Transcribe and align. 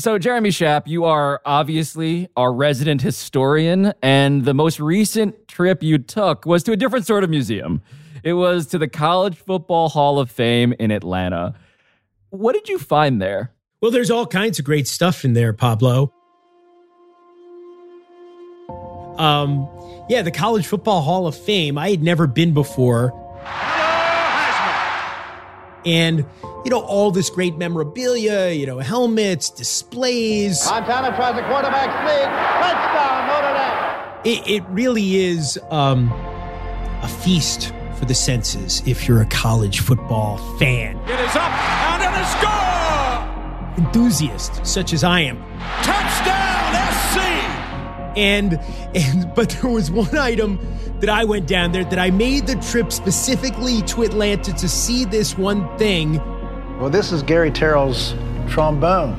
So, 0.00 0.16
Jeremy 0.16 0.50
Schaap, 0.50 0.86
you 0.86 1.06
are 1.06 1.40
obviously 1.44 2.28
our 2.36 2.52
resident 2.52 3.02
historian, 3.02 3.92
and 4.00 4.44
the 4.44 4.54
most 4.54 4.78
recent 4.78 5.48
trip 5.48 5.82
you 5.82 5.98
took 5.98 6.46
was 6.46 6.62
to 6.64 6.72
a 6.72 6.76
different 6.76 7.04
sort 7.04 7.24
of 7.24 7.30
museum. 7.30 7.82
It 8.22 8.34
was 8.34 8.68
to 8.68 8.78
the 8.78 8.86
College 8.86 9.36
Football 9.36 9.88
Hall 9.88 10.20
of 10.20 10.30
Fame 10.30 10.72
in 10.78 10.92
Atlanta. 10.92 11.54
What 12.30 12.52
did 12.52 12.68
you 12.68 12.78
find 12.78 13.20
there? 13.20 13.52
Well, 13.80 13.90
there's 13.90 14.08
all 14.08 14.24
kinds 14.24 14.60
of 14.60 14.64
great 14.64 14.86
stuff 14.86 15.24
in 15.24 15.32
there, 15.32 15.52
Pablo. 15.52 16.12
Um, 19.16 19.68
yeah, 20.08 20.22
the 20.22 20.30
College 20.30 20.68
Football 20.68 21.02
Hall 21.02 21.26
of 21.26 21.34
Fame. 21.36 21.76
I 21.76 21.90
had 21.90 22.04
never 22.04 22.28
been 22.28 22.54
before. 22.54 23.12
And 25.84 26.24
you 26.64 26.70
know, 26.70 26.80
all 26.80 27.10
this 27.10 27.30
great 27.30 27.56
memorabilia, 27.56 28.50
you 28.50 28.66
know, 28.66 28.78
helmets, 28.78 29.50
displays. 29.50 30.64
Montana 30.66 31.14
tries 31.16 31.38
a 31.38 31.46
quarterback 31.46 31.88
sneak. 32.02 32.28
Touchdown, 32.60 33.28
Notre 33.28 33.54
Dame. 33.54 34.46
It, 34.46 34.62
it 34.62 34.68
really 34.70 35.16
is 35.16 35.58
um, 35.70 36.10
a 37.02 37.08
feast 37.08 37.72
for 37.96 38.04
the 38.04 38.14
senses 38.14 38.82
if 38.86 39.06
you're 39.06 39.22
a 39.22 39.26
college 39.26 39.80
football 39.80 40.38
fan. 40.58 40.96
It 41.08 41.20
is 41.20 41.36
up 41.36 41.50
and 41.50 42.02
it 42.02 42.20
is 42.20 42.28
score! 42.28 43.86
Enthusiast, 43.86 44.66
such 44.66 44.92
as 44.92 45.04
I 45.04 45.20
am. 45.20 45.38
Touchdown, 45.82 46.74
SC! 46.92 47.18
And, 48.16 48.58
and, 48.94 49.32
but 49.34 49.50
there 49.50 49.70
was 49.70 49.90
one 49.90 50.16
item 50.16 50.58
that 51.00 51.08
I 51.08 51.24
went 51.24 51.46
down 51.46 51.70
there 51.70 51.84
that 51.84 51.98
I 51.98 52.10
made 52.10 52.48
the 52.48 52.56
trip 52.56 52.92
specifically 52.92 53.82
to 53.82 54.02
Atlanta 54.02 54.52
to 54.52 54.68
see 54.68 55.04
this 55.04 55.38
one 55.38 55.78
thing 55.78 56.20
well, 56.78 56.90
this 56.90 57.10
is 57.10 57.22
Gary 57.22 57.50
Tyrrell's 57.50 58.14
trombone. 58.48 59.16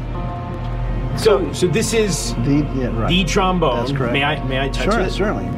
So, 1.17 1.51
so 1.51 1.67
this 1.67 1.93
is 1.93 2.33
the 2.35 2.65
yeah, 2.75 2.87
right. 2.97 3.09
the 3.09 3.25
trombone. 3.25 3.77
That's 3.77 3.91
correct. 3.91 4.13
May 4.13 4.23
I 4.23 4.41
may 4.45 4.59
I 4.59 4.69
touch 4.69 4.93
sure, 4.93 5.01
it? 5.01 5.11
Certainly. 5.11 5.49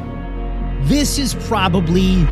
This 0.87 1.19
is 1.19 1.35
probably 1.47 2.23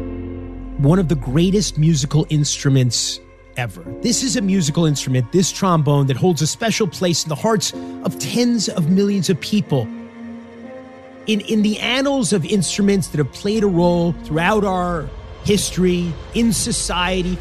one 0.80 0.98
of 0.98 1.08
the 1.08 1.16
greatest 1.16 1.78
musical 1.78 2.26
instruments 2.30 3.20
ever. 3.58 3.84
This 4.02 4.23
is 4.23 4.36
a 4.36 4.42
musical 4.42 4.86
instrument, 4.86 5.31
this 5.31 5.52
trombone, 5.52 6.08
that 6.08 6.17
holds 6.17 6.42
a 6.42 6.48
special 6.48 6.88
place 6.88 7.23
in 7.23 7.30
the 7.30 7.36
hearts 7.36 7.73
of 8.04 8.17
tens 8.17 8.70
of 8.70 8.89
millions 8.89 9.30
of 9.30 9.39
people. 9.39 9.81
In, 11.28 11.42
in 11.42 11.61
the 11.61 11.78
annals 11.78 12.33
of 12.33 12.44
instruments 12.44 13.09
that 13.09 13.20
have 13.20 13.31
played 13.33 13.64
a 13.64 13.67
role 13.67 14.14
throughout 14.23 14.64
our 14.64 15.08
history, 15.44 16.11
in 16.33 16.54
society, 16.54 17.38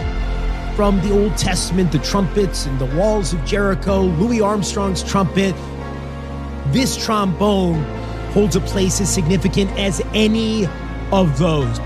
from 0.79 1.01
the 1.01 1.11
Old 1.11 1.37
Testament, 1.37 1.91
the 1.91 1.99
trumpets 1.99 2.65
and 2.67 2.79
the 2.79 2.87
walls 2.97 3.33
of 3.33 3.45
Jericho, 3.45 4.03
Louis 4.03 4.41
Armstrong's 4.41 5.03
trumpet. 5.03 5.53
This 6.67 6.97
trombone 6.97 7.83
holds 8.31 8.55
a 8.55 8.61
place 8.61 9.01
as 9.01 9.13
significant 9.13 9.73
as 9.73 10.01
any 10.15 10.69
of 11.11 11.37
those. 11.37 11.81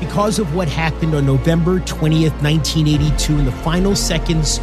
Because 0.00 0.38
of 0.38 0.54
what 0.54 0.68
happened 0.68 1.14
on 1.14 1.26
November 1.26 1.80
20th, 1.80 2.32
1982, 2.42 3.40
in 3.40 3.44
the 3.44 3.52
final 3.52 3.94
seconds 3.94 4.56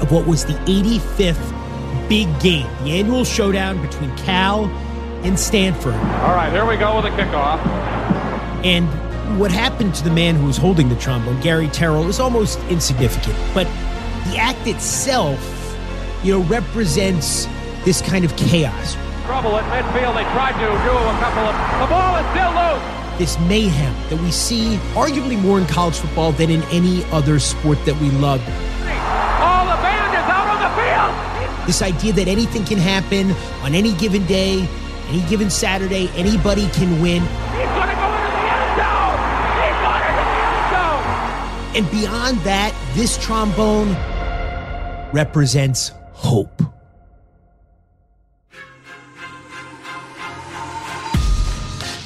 of 0.00 0.10
what 0.10 0.26
was 0.26 0.46
the 0.46 0.54
85th 0.64 2.08
big 2.08 2.28
game, 2.40 2.66
the 2.82 2.92
annual 2.92 3.26
showdown 3.26 3.82
between 3.82 4.16
Cal 4.16 4.64
and 5.22 5.38
Stanford. 5.38 5.92
All 5.92 6.34
right, 6.34 6.50
here 6.50 6.64
we 6.64 6.78
go 6.78 6.96
with 6.96 7.04
the 7.04 7.10
kickoff. 7.10 7.58
And 8.64 8.88
what 9.38 9.50
happened 9.50 9.94
to 9.94 10.04
the 10.04 10.10
man 10.10 10.36
who 10.36 10.46
was 10.46 10.56
holding 10.56 10.88
the 10.88 10.96
trombone, 10.96 11.40
Gary 11.40 11.68
Tyrrell, 11.68 12.08
is 12.08 12.20
almost 12.20 12.58
insignificant. 12.70 13.36
But 13.54 13.66
the 14.28 14.38
act 14.38 14.66
itself, 14.66 15.38
you 16.22 16.32
know, 16.32 16.44
represents 16.46 17.46
this 17.84 18.00
kind 18.02 18.24
of 18.24 18.36
chaos. 18.36 18.94
Trouble 19.24 19.56
at 19.56 19.64
midfield. 19.70 20.14
They 20.16 20.24
tried 20.32 20.52
to 20.52 20.66
do 20.66 20.90
a 20.90 21.16
couple 21.20 21.42
of. 21.42 21.54
The 21.80 21.86
ball 21.86 22.16
is 22.16 22.26
still 22.30 22.52
loose. 22.52 23.18
This 23.18 23.38
mayhem 23.48 23.94
that 24.08 24.20
we 24.20 24.30
see 24.30 24.76
arguably 24.94 25.40
more 25.40 25.58
in 25.58 25.66
college 25.66 25.96
football 25.96 26.32
than 26.32 26.50
in 26.50 26.62
any 26.64 27.04
other 27.12 27.38
sport 27.38 27.78
that 27.84 27.94
we 28.00 28.10
love. 28.10 28.40
All 28.40 29.64
the 29.66 29.76
band 29.82 30.14
is 30.16 30.26
out 30.28 30.48
on 30.48 30.60
the 30.60 30.70
field. 30.76 31.66
This 31.66 31.82
idea 31.82 32.12
that 32.14 32.28
anything 32.28 32.64
can 32.64 32.78
happen 32.78 33.32
on 33.62 33.74
any 33.74 33.92
given 33.94 34.24
day, 34.26 34.66
any 35.08 35.22
given 35.28 35.50
Saturday, 35.50 36.08
anybody 36.16 36.68
can 36.70 37.00
win. 37.00 37.22
And 41.74 41.88
beyond 41.90 42.38
that, 42.40 42.74
this 42.94 43.16
trombone 43.18 43.90
represents 45.12 45.92
hope. 46.12 46.62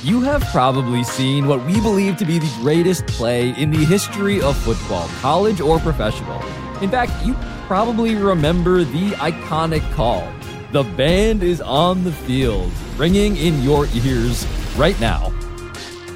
You 0.03 0.21
have 0.21 0.43
probably 0.53 1.03
seen 1.03 1.47
what 1.47 1.65
we 1.65 1.81
believe 1.81 2.19
to 2.19 2.27
be 2.27 2.39
the 2.39 2.53
greatest 2.61 3.07
play 3.07 3.51
in 3.59 3.71
the 3.71 3.87
history 3.87 4.43
of 4.43 4.55
football, 4.59 5.09
college 5.21 5.63
or 5.63 5.79
professional. 5.79 6.43
In 6.83 6.91
fact, 6.91 7.13
you 7.25 7.35
probably 7.67 8.15
remember 8.17 8.85
the 8.85 9.13
iconic 9.13 9.81
call. 9.95 10.31
The 10.73 10.83
band 10.83 11.43
is 11.43 11.63
on 11.63 12.05
the 12.05 12.13
field, 12.13 12.71
ringing 12.99 13.39
in 13.39 13.63
your 13.63 13.87
ears 13.95 14.47
right 14.77 14.99
now. 15.01 15.33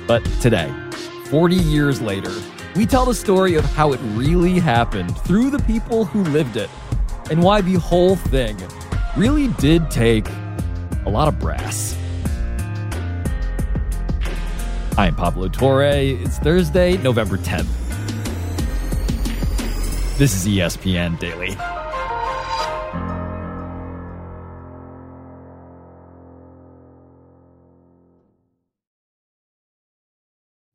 But 0.06 0.22
today, 0.42 0.70
40 1.30 1.56
years 1.56 2.02
later, 2.02 2.34
we 2.78 2.86
tell 2.86 3.04
the 3.04 3.12
story 3.12 3.56
of 3.56 3.64
how 3.64 3.92
it 3.92 3.98
really 4.14 4.60
happened 4.60 5.18
through 5.22 5.50
the 5.50 5.58
people 5.64 6.04
who 6.04 6.22
lived 6.30 6.56
it 6.56 6.70
and 7.28 7.42
why 7.42 7.60
the 7.60 7.74
whole 7.74 8.14
thing 8.14 8.56
really 9.16 9.48
did 9.54 9.90
take 9.90 10.28
a 11.04 11.10
lot 11.10 11.26
of 11.26 11.36
brass. 11.40 11.96
I'm 14.96 15.16
Pablo 15.16 15.48
Torre. 15.48 15.82
It's 15.86 16.38
Thursday, 16.38 16.96
November 16.98 17.36
10th. 17.36 17.66
This 20.16 20.32
is 20.36 20.46
ESPN 20.46 21.18
Daily. 21.18 21.56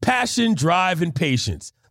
Passion, 0.01 0.53
drive, 0.53 1.01
and 1.01 1.15
patience. 1.15 1.71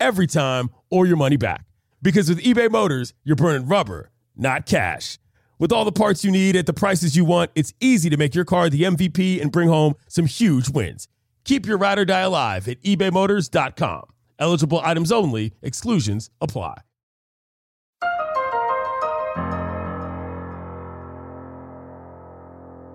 every 0.00 0.26
time 0.26 0.70
or 0.90 1.06
your 1.06 1.16
money 1.16 1.36
back. 1.36 1.64
Because 2.02 2.28
with 2.28 2.42
eBay 2.42 2.70
Motors, 2.70 3.12
you're 3.22 3.36
burning 3.36 3.68
rubber, 3.68 4.10
not 4.36 4.66
cash. 4.66 5.18
With 5.58 5.72
all 5.72 5.84
the 5.84 5.92
parts 5.92 6.24
you 6.24 6.30
need 6.30 6.56
at 6.56 6.64
the 6.64 6.72
prices 6.72 7.14
you 7.14 7.24
want, 7.24 7.50
it's 7.54 7.74
easy 7.80 8.08
to 8.08 8.16
make 8.16 8.34
your 8.34 8.46
car 8.46 8.70
the 8.70 8.82
MVP 8.82 9.40
and 9.42 9.52
bring 9.52 9.68
home 9.68 9.94
some 10.08 10.24
huge 10.24 10.70
wins. 10.70 11.06
Keep 11.44 11.66
your 11.66 11.76
ride 11.76 11.98
or 11.98 12.04
die 12.04 12.20
alive 12.20 12.66
at 12.66 12.82
ebaymotors.com. 12.82 14.04
Eligible 14.38 14.80
items 14.82 15.12
only, 15.12 15.52
exclusions 15.62 16.30
apply. 16.40 16.78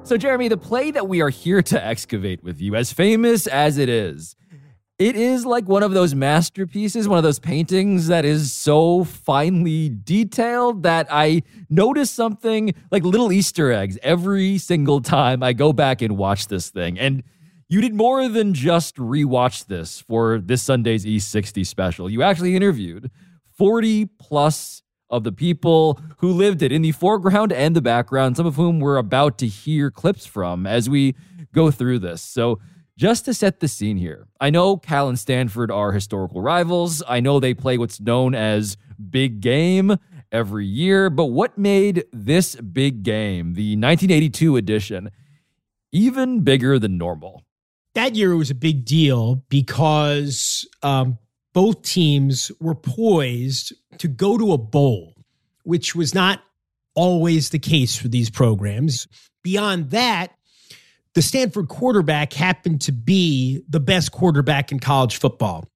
So, 0.05 0.17
Jeremy, 0.17 0.49
the 0.49 0.57
play 0.57 0.91
that 0.91 1.07
we 1.07 1.21
are 1.21 1.29
here 1.29 1.63
to 1.63 1.83
excavate 1.83 2.43
with 2.43 2.61
you, 2.61 2.75
as 2.75 2.93
famous 2.93 3.47
as 3.47 3.79
it 3.79 3.89
is, 3.89 4.35
it 4.97 5.17
is 5.17 5.45
like 5.45 5.67
one 5.67 5.83
of 5.83 5.91
those 5.91 6.15
masterpieces, 6.15 7.07
one 7.07 7.17
of 7.17 7.23
those 7.23 7.39
paintings 7.39 8.07
that 8.07 8.23
is 8.23 8.53
so 8.53 9.03
finely 9.03 9.89
detailed 9.89 10.83
that 10.83 11.07
I 11.09 11.43
notice 11.69 12.09
something 12.09 12.73
like 12.91 13.03
little 13.03 13.31
Easter 13.31 13.73
eggs 13.73 13.97
every 14.01 14.57
single 14.57 15.01
time 15.01 15.43
I 15.43 15.51
go 15.51 15.73
back 15.73 16.01
and 16.01 16.17
watch 16.17 16.47
this 16.47 16.69
thing. 16.69 16.97
And 16.97 17.23
you 17.67 17.81
did 17.81 17.93
more 17.93 18.29
than 18.29 18.53
just 18.53 18.95
rewatch 18.95 19.65
this 19.65 19.99
for 19.99 20.39
this 20.39 20.63
Sunday's 20.63 21.05
E60 21.05 21.65
special. 21.65 22.09
You 22.09 22.23
actually 22.23 22.55
interviewed 22.55 23.11
40 23.57 24.05
plus 24.17 24.81
of 25.09 25.25
the 25.25 25.31
people 25.33 25.99
who 26.19 26.31
lived 26.31 26.61
it 26.61 26.71
in 26.71 26.83
the 26.83 26.93
foreground 26.93 27.51
and 27.51 27.75
the 27.75 27.81
background, 27.81 28.37
some 28.37 28.45
of 28.45 28.55
whom 28.55 28.79
we're 28.79 28.97
about 28.97 29.37
to 29.39 29.47
hear 29.47 29.91
clips 29.91 30.25
from 30.25 30.65
as 30.65 30.89
we 30.89 31.15
go 31.53 31.69
through 31.69 31.99
this. 31.99 32.21
So, 32.21 32.59
just 32.97 33.25
to 33.25 33.33
set 33.33 33.59
the 33.59 33.67
scene 33.67 33.97
here, 33.97 34.27
I 34.39 34.49
know 34.49 34.77
Cal 34.77 35.09
and 35.09 35.19
Stanford 35.19 35.71
are 35.71 35.91
historical 35.91 36.41
rivals. 36.41 37.03
I 37.07 37.19
know 37.19 37.39
they 37.39 37.53
play 37.53 37.77
what's 37.77 37.99
known 37.99 38.35
as 38.35 38.77
big 39.09 39.41
game. 39.41 39.97
every 40.31 40.65
year. 40.65 41.09
But 41.09 41.27
what 41.27 41.57
made 41.57 42.05
this 42.11 42.55
big 42.55 43.03
game, 43.03 43.53
the 43.53 43.75
1982 43.75 44.57
edition, 44.57 45.11
even 45.91 46.41
bigger 46.41 46.77
than 46.77 46.97
normal? 46.97 47.43
That 47.93 48.15
year 48.15 48.35
was 48.35 48.51
a 48.51 48.55
big 48.55 48.83
deal 48.85 49.35
because 49.47 50.67
um, 50.83 51.17
both 51.53 51.83
teams 51.83 52.51
were 52.59 52.75
poised 52.75 53.73
to 53.99 54.07
go 54.07 54.37
to 54.37 54.51
a 54.51 54.57
bowl, 54.57 55.13
which 55.63 55.95
was 55.95 56.13
not 56.13 56.41
always 56.93 57.49
the 57.49 57.59
case 57.59 57.95
for 57.95 58.09
these 58.09 58.29
programs. 58.29 59.07
Beyond 59.43 59.91
that, 59.91 60.31
the 61.15 61.21
Stanford 61.21 61.69
quarterback 61.69 62.33
happened 62.33 62.81
to 62.81 62.91
be 62.91 63.63
the 63.67 63.79
best 63.79 64.11
quarterback 64.11 64.71
in 64.71 64.79
college 64.79 65.17
football, 65.17 65.67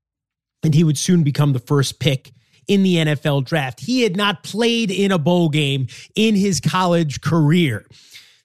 and 0.63 0.75
he 0.75 0.83
would 0.83 0.97
soon 0.97 1.23
become 1.23 1.53
the 1.53 1.59
first 1.59 1.99
pick 1.99 2.33
in 2.67 2.83
the 2.83 2.97
NFL 2.97 3.45
draft. 3.45 3.79
He 3.79 4.03
had 4.03 4.15
not 4.15 4.43
played 4.43 4.91
in 4.91 5.11
a 5.11 5.17
bowl 5.17 5.49
game 5.49 5.87
in 6.13 6.35
his 6.35 6.59
college 6.59 7.21
career. 7.21 7.85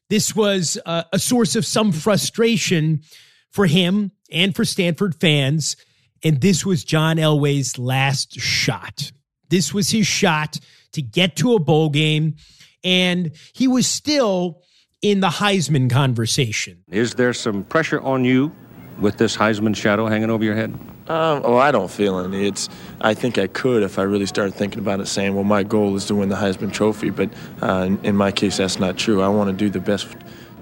This 0.09 0.35
was 0.35 0.79
a, 0.87 1.05
a 1.13 1.19
source 1.19 1.57
of 1.57 1.67
some 1.67 1.93
frustration 1.93 3.03
for 3.51 3.67
him 3.67 4.13
and 4.31 4.55
for 4.55 4.65
Stanford 4.65 5.15
fans. 5.21 5.77
And 6.23 6.41
this 6.41 6.65
was 6.65 6.85
John 6.85 7.17
Elway's 7.17 7.79
last 7.79 8.41
shot. 8.41 9.13
This 9.51 9.75
was 9.75 9.91
his 9.91 10.07
shot 10.07 10.59
to 10.93 11.03
get 11.03 11.37
to 11.37 11.55
a 11.55 11.59
bowl 11.59 11.91
game. 11.91 12.37
And 12.83 13.33
he 13.53 13.69
was 13.69 13.87
still 13.87 14.63
in 15.05 15.21
the 15.21 15.29
Heisman 15.29 15.91
conversation. 15.91 16.83
Is 16.91 17.15
there 17.15 17.35
some 17.35 17.63
pressure 17.65 18.01
on 18.01 18.25
you 18.25 18.51
with 18.99 19.19
this 19.19 19.37
Heisman 19.37 19.77
shadow 19.77 20.07
hanging 20.07 20.31
over 20.31 20.43
your 20.43 20.55
head? 20.55 20.73
Um, 21.09 21.43
oh, 21.45 21.59
I 21.59 21.71
don't 21.73 21.91
feel 21.91 22.19
any. 22.21 22.49
It's. 22.49 22.71
I 23.03 23.13
think 23.13 23.37
I 23.37 23.47
could 23.47 23.83
if 23.83 23.99
I 23.99 24.03
really 24.05 24.25
started 24.25 24.55
thinking 24.55 24.79
about 24.79 25.01
it, 25.01 25.07
saying, 25.07 25.35
"Well, 25.35 25.45
my 25.45 25.63
goal 25.63 25.95
is 25.95 26.07
to 26.07 26.15
win 26.15 26.31
the 26.31 26.37
Heisman 26.37 26.73
Trophy." 26.73 27.11
But 27.11 27.29
uh, 27.63 27.85
in, 27.87 28.03
in 28.03 28.17
my 28.17 28.33
case, 28.33 28.57
that's 28.57 28.81
not 28.81 28.97
true. 28.97 29.21
I 29.21 29.29
want 29.29 29.51
to 29.51 29.53
do 29.55 29.69
the 29.69 29.79
best, 29.79 30.09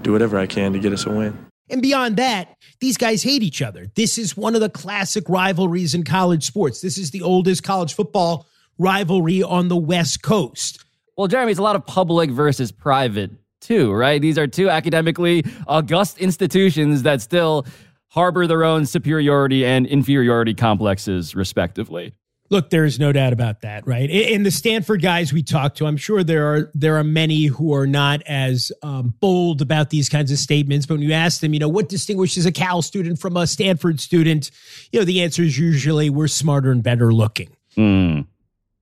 do 0.03 0.11
whatever 0.11 0.37
I 0.37 0.49
can 0.49 0.73
to 0.73 0.81
get 0.81 0.93
us 0.93 1.07
a 1.07 1.11
win. 1.11 1.39
And 1.71 1.81
beyond 1.81 2.17
that, 2.17 2.57
these 2.81 2.97
guys 2.97 3.23
hate 3.23 3.45
each 3.45 3.63
other. 3.63 3.87
This 3.95 4.19
is 4.19 4.37
one 4.37 4.57
of 4.57 4.61
the 4.61 4.69
classic 4.69 5.29
rivalries 5.29 5.95
in 5.95 6.03
college 6.03 6.45
sports. 6.45 6.81
This 6.81 6.99
is 6.99 7.13
the 7.13 7.23
oldest 7.23 7.63
college 7.63 7.95
football 7.95 8.47
rivalry 8.77 9.41
on 9.45 9.69
the 9.69 9.77
West 9.77 10.25
Coast. 10.25 10.85
Well, 11.17 11.29
Jeremy, 11.29 11.53
it's 11.53 11.61
a 11.61 11.63
lot 11.63 11.77
of 11.77 11.87
public 11.87 12.31
versus 12.31 12.73
private 12.73 13.31
too, 13.63 13.93
right? 13.93 14.21
These 14.21 14.37
are 14.37 14.47
two 14.47 14.69
academically 14.69 15.45
august 15.67 16.19
institutions 16.19 17.03
that 17.05 17.23
still 17.23 17.67
harbor 18.09 18.47
their 18.47 18.65
own 18.65 18.85
superiority 18.85 19.65
and 19.65 19.87
inferiority 19.87 20.53
complexes, 20.53 21.35
respectively. 21.35 22.13
Look, 22.51 22.69
there 22.69 22.85
is 22.85 23.01
no 23.01 23.13
doubt 23.13 23.33
about 23.33 23.63
that, 23.63 23.87
right? 23.87 24.11
In 24.11 24.43
the 24.43 24.51
Stanford 24.51 25.01
guys 25.01 25.33
we 25.33 25.43
talked 25.43 25.79
to, 25.79 25.87
I'm 25.87 25.97
sure 25.97 26.23
there 26.23 26.53
are 26.53 26.71
there 26.75 26.99
are 26.99 27.05
many 27.05 27.47
who 27.47 27.73
are 27.73 27.87
not 27.87 28.21
as 28.27 28.71
um, 28.83 29.15
bold 29.21 29.63
about 29.63 29.89
these 29.89 30.11
kinds 30.11 30.31
of 30.31 30.37
statements. 30.37 30.85
But 30.85 30.99
when 30.99 31.03
you 31.03 31.15
ask 31.15 31.41
them, 31.41 31.55
you 31.55 31.61
know, 31.61 31.71
what 31.71 31.89
distinguishes 31.89 32.45
a 32.45 32.53
Cal 32.53 32.83
student 32.83 33.19
from 33.19 33.39
a 33.39 33.47
Stanford 33.47 34.01
student, 34.01 34.51
you 34.93 34.99
know, 34.99 35.07
the 35.07 35.23
answer 35.23 35.43
is 35.43 35.59
usually 35.59 36.11
we're 36.11 36.29
smarter 36.29 36.71
and 36.71 36.83
better 36.83 37.11
looking, 37.11 37.57
mm. 37.75 38.27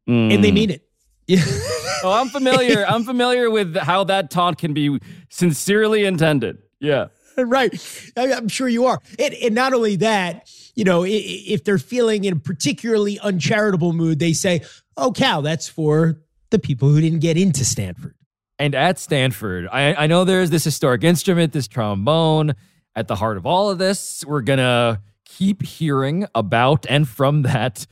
Mm. 0.08 0.34
and 0.34 0.42
they 0.42 0.50
mean 0.50 0.70
it. 0.70 0.84
oh, 2.04 2.12
I'm 2.12 2.28
familiar. 2.28 2.84
I'm 2.86 3.04
familiar 3.04 3.50
with 3.50 3.76
how 3.76 4.04
that 4.04 4.30
taunt 4.30 4.58
can 4.58 4.72
be 4.72 4.98
sincerely 5.28 6.04
intended. 6.04 6.58
Yeah. 6.80 7.08
Right. 7.36 7.72
I'm 8.18 8.48
sure 8.48 8.68
you 8.68 8.84
are. 8.84 9.00
And, 9.18 9.32
and 9.32 9.54
not 9.54 9.72
only 9.72 9.96
that, 9.96 10.50
you 10.74 10.84
know, 10.84 11.06
if 11.06 11.64
they're 11.64 11.78
feeling 11.78 12.24
in 12.24 12.34
a 12.34 12.38
particularly 12.38 13.18
uncharitable 13.18 13.94
mood, 13.94 14.18
they 14.18 14.34
say, 14.34 14.60
oh, 14.98 15.10
Cal, 15.10 15.40
that's 15.40 15.66
for 15.66 16.20
the 16.50 16.58
people 16.58 16.90
who 16.90 17.00
didn't 17.00 17.20
get 17.20 17.38
into 17.38 17.64
Stanford. 17.64 18.14
And 18.58 18.74
at 18.74 18.98
Stanford, 18.98 19.68
I, 19.72 19.94
I 19.94 20.06
know 20.06 20.24
there's 20.24 20.50
this 20.50 20.64
historic 20.64 21.02
instrument, 21.02 21.54
this 21.54 21.66
trombone. 21.66 22.54
At 22.94 23.08
the 23.08 23.14
heart 23.14 23.38
of 23.38 23.46
all 23.46 23.70
of 23.70 23.78
this, 23.78 24.22
we're 24.26 24.42
going 24.42 24.58
to 24.58 25.00
keep 25.24 25.62
hearing 25.62 26.26
about 26.34 26.84
and 26.90 27.08
from 27.08 27.42
that 27.42 27.86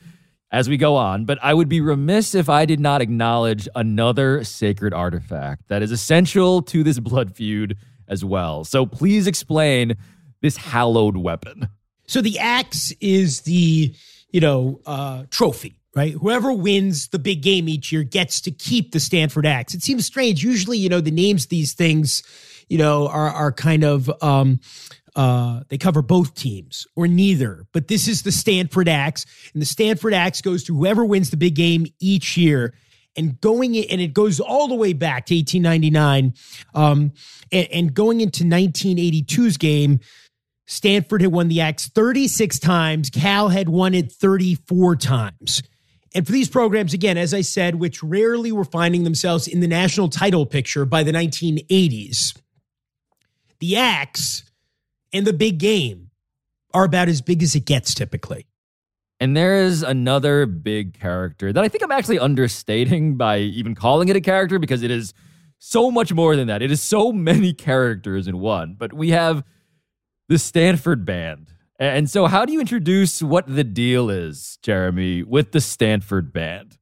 as 0.51 0.67
we 0.67 0.77
go 0.77 0.95
on, 0.95 1.25
but 1.25 1.37
I 1.41 1.53
would 1.53 1.69
be 1.69 1.81
remiss 1.81 2.33
if 2.33 2.49
I 2.49 2.65
did 2.65 2.79
not 2.79 3.01
acknowledge 3.01 3.67
another 3.75 4.43
sacred 4.43 4.93
artifact 4.93 5.67
that 5.67 5.83
is 5.83 5.91
essential 5.91 6.61
to 6.63 6.83
this 6.83 6.99
blood 6.99 7.35
feud 7.35 7.77
as 8.07 8.25
well. 8.25 8.63
So 8.63 8.85
please 8.85 9.27
explain 9.27 9.95
this 10.41 10.57
hallowed 10.57 11.17
weapon. 11.17 11.69
So 12.07 12.21
the 12.21 12.39
axe 12.39 12.91
is 12.99 13.41
the, 13.41 13.93
you 14.31 14.41
know, 14.41 14.81
uh, 14.85 15.25
trophy 15.29 15.79
right? 15.95 16.13
Whoever 16.13 16.53
wins 16.53 17.07
the 17.09 17.19
big 17.19 17.41
game 17.41 17.67
each 17.67 17.91
year 17.91 18.03
gets 18.03 18.41
to 18.41 18.51
keep 18.51 18.91
the 18.91 18.99
Stanford 18.99 19.45
Axe. 19.45 19.73
It 19.73 19.83
seems 19.83 20.05
strange. 20.05 20.43
Usually, 20.43 20.77
you 20.77 20.89
know, 20.89 21.01
the 21.01 21.11
names 21.11 21.47
these 21.47 21.73
things, 21.73 22.23
you 22.69 22.77
know, 22.77 23.07
are 23.07 23.29
are 23.29 23.51
kind 23.51 23.83
of 23.83 24.09
um, 24.23 24.59
uh, 25.15 25.61
they 25.69 25.77
cover 25.77 26.01
both 26.01 26.35
teams 26.35 26.85
or 26.95 27.07
neither, 27.07 27.65
but 27.71 27.87
this 27.87 28.07
is 28.07 28.23
the 28.23 28.31
Stanford 28.31 28.87
Axe, 28.87 29.25
and 29.53 29.61
the 29.61 29.65
Stanford 29.65 30.13
Axe 30.13 30.41
goes 30.41 30.63
to 30.65 30.75
whoever 30.75 31.05
wins 31.05 31.29
the 31.29 31.37
big 31.37 31.55
game 31.55 31.85
each 31.99 32.37
year. 32.37 32.73
And 33.17 33.41
going 33.41 33.75
in, 33.75 33.85
and 33.89 33.99
it 33.99 34.13
goes 34.13 34.39
all 34.39 34.67
the 34.67 34.75
way 34.75 34.93
back 34.93 35.25
to 35.25 35.35
1899, 35.35 36.33
um, 36.73 37.11
and, 37.51 37.67
and 37.71 37.93
going 37.93 38.21
into 38.21 38.43
1982's 38.43 39.57
game, 39.57 39.99
Stanford 40.67 41.21
had 41.21 41.31
won 41.31 41.47
the 41.47 41.61
Axe 41.61 41.89
36 41.89 42.59
times. 42.59 43.09
Cal 43.09 43.49
had 43.49 43.67
won 43.67 43.95
it 43.95 44.11
34 44.11 44.95
times. 44.97 45.63
And 46.13 46.25
for 46.25 46.31
these 46.31 46.49
programs, 46.49 46.93
again, 46.93 47.17
as 47.17 47.33
I 47.33 47.41
said, 47.41 47.75
which 47.75 48.03
rarely 48.03 48.51
were 48.51 48.63
finding 48.63 49.03
themselves 49.03 49.47
in 49.47 49.59
the 49.59 49.67
national 49.67 50.09
title 50.09 50.45
picture 50.45 50.85
by 50.85 51.03
the 51.03 51.11
1980s, 51.11 52.39
the 53.59 53.77
Axe 53.77 54.43
and 55.13 55.25
the 55.25 55.33
big 55.33 55.59
game 55.59 56.11
are 56.73 56.83
about 56.83 57.09
as 57.09 57.21
big 57.21 57.41
as 57.43 57.55
it 57.55 57.65
gets 57.65 57.93
typically. 57.93 58.45
And 59.19 59.35
there 59.35 59.57
is 59.57 59.83
another 59.83 60.45
big 60.45 60.97
character 60.97 61.51
that 61.51 61.63
I 61.63 61.67
think 61.67 61.83
I'm 61.83 61.91
actually 61.91 62.19
understating 62.19 63.17
by 63.17 63.39
even 63.39 63.75
calling 63.75 64.07
it 64.07 64.15
a 64.15 64.21
character 64.21 64.59
because 64.59 64.81
it 64.81 64.91
is 64.91 65.13
so 65.57 65.91
much 65.91 66.13
more 66.13 66.35
than 66.35 66.47
that. 66.47 66.61
It 66.61 66.71
is 66.71 66.81
so 66.81 67.11
many 67.11 67.53
characters 67.53 68.27
in 68.27 68.39
one. 68.39 68.75
But 68.77 68.93
we 68.93 69.09
have 69.09 69.43
the 70.29 70.39
Stanford 70.39 71.05
Band. 71.05 71.53
And 71.77 72.09
so, 72.09 72.27
how 72.27 72.45
do 72.45 72.53
you 72.53 72.59
introduce 72.59 73.21
what 73.21 73.47
the 73.47 73.63
deal 73.63 74.09
is, 74.09 74.57
Jeremy, 74.61 75.23
with 75.23 75.51
the 75.51 75.61
Stanford 75.61 76.33
Band? 76.33 76.77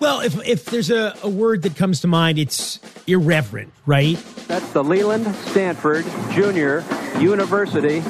Well, 0.00 0.20
if 0.20 0.48
if 0.48 0.64
there's 0.64 0.90
a, 0.90 1.14
a 1.22 1.28
word 1.28 1.60
that 1.62 1.76
comes 1.76 2.00
to 2.00 2.08
mind, 2.08 2.38
it's 2.38 2.80
irreverent, 3.06 3.70
right? 3.84 4.16
That's 4.48 4.72
the 4.72 4.82
Leland 4.82 5.26
Stanford 5.50 6.06
Junior 6.30 6.82
University 7.18 8.00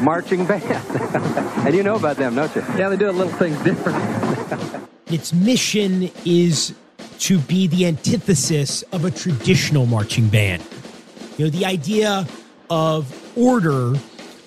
Marching 0.00 0.46
Band. 0.46 0.64
and 1.66 1.74
you 1.74 1.82
know 1.82 1.96
about 1.96 2.16
them, 2.16 2.34
don't 2.34 2.54
you? 2.56 2.62
Yeah, 2.78 2.88
they 2.88 2.96
do 2.96 3.10
a 3.10 3.12
little 3.12 3.32
things 3.34 3.62
different. 3.62 4.88
its 5.08 5.34
mission 5.34 6.10
is 6.24 6.74
to 7.18 7.38
be 7.40 7.66
the 7.66 7.84
antithesis 7.84 8.80
of 8.92 9.04
a 9.04 9.10
traditional 9.10 9.84
marching 9.84 10.28
band. 10.28 10.62
You 11.36 11.44
know, 11.44 11.50
the 11.50 11.66
idea 11.66 12.26
of 12.70 13.36
order 13.36 13.94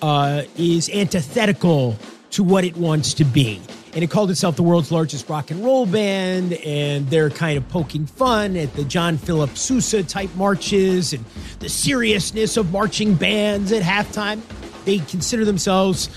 uh, 0.02 0.42
is 0.56 0.90
antithetical 0.90 1.96
to 2.32 2.42
what 2.42 2.64
it 2.64 2.76
wants 2.76 3.14
to 3.14 3.24
be 3.24 3.62
and 3.98 4.04
it 4.04 4.12
called 4.12 4.30
itself 4.30 4.54
the 4.54 4.62
world's 4.62 4.92
largest 4.92 5.28
rock 5.28 5.50
and 5.50 5.64
roll 5.64 5.84
band. 5.84 6.52
And 6.52 7.10
they're 7.10 7.30
kind 7.30 7.58
of 7.58 7.68
poking 7.68 8.06
fun 8.06 8.54
at 8.54 8.72
the 8.74 8.84
John 8.84 9.18
Philip 9.18 9.58
Sousa 9.58 10.04
type 10.04 10.32
marches 10.36 11.12
and 11.12 11.24
the 11.58 11.68
seriousness 11.68 12.56
of 12.56 12.70
marching 12.70 13.16
bands 13.16 13.72
at 13.72 13.82
halftime. 13.82 14.40
They 14.84 14.98
consider 14.98 15.44
themselves 15.44 16.10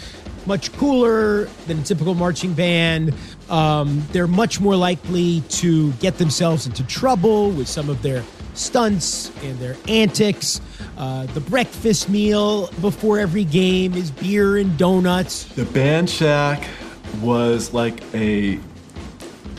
much 0.46 0.72
cooler 0.74 1.46
than 1.66 1.80
a 1.80 1.82
typical 1.82 2.14
marching 2.14 2.54
band. 2.54 3.16
Um, 3.50 4.06
they're 4.12 4.28
much 4.28 4.62
more 4.62 4.76
likely 4.76 5.42
to 5.50 5.92
get 5.94 6.20
themselves 6.20 6.68
into 6.68 6.86
trouble 6.86 7.50
with 7.50 7.68
some 7.68 7.90
of 7.90 8.04
their 8.04 8.24
stunts 8.54 9.32
and 9.42 9.58
their 9.58 9.76
antics. 9.88 10.62
Uh, 11.00 11.26
the 11.34 11.40
breakfast 11.40 12.10
meal 12.10 12.68
before 12.80 13.18
every 13.18 13.44
game 13.44 13.96
is 13.96 14.12
beer 14.12 14.58
and 14.58 14.78
donuts. 14.78 15.46
The 15.46 15.66
band 15.66 16.12
shack 16.12 16.68
was 17.16 17.74
like 17.74 18.02
a, 18.14 18.60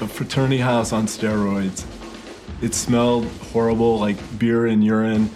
a 0.01 0.09
fraternity 0.09 0.59
house 0.59 0.93
on 0.93 1.07
steroids. 1.07 1.85
It 2.63 2.75
smelled 2.75 3.27
horrible, 3.53 3.99
like 3.99 4.17
beer 4.39 4.67
and 4.67 4.85
urine. 4.85 5.31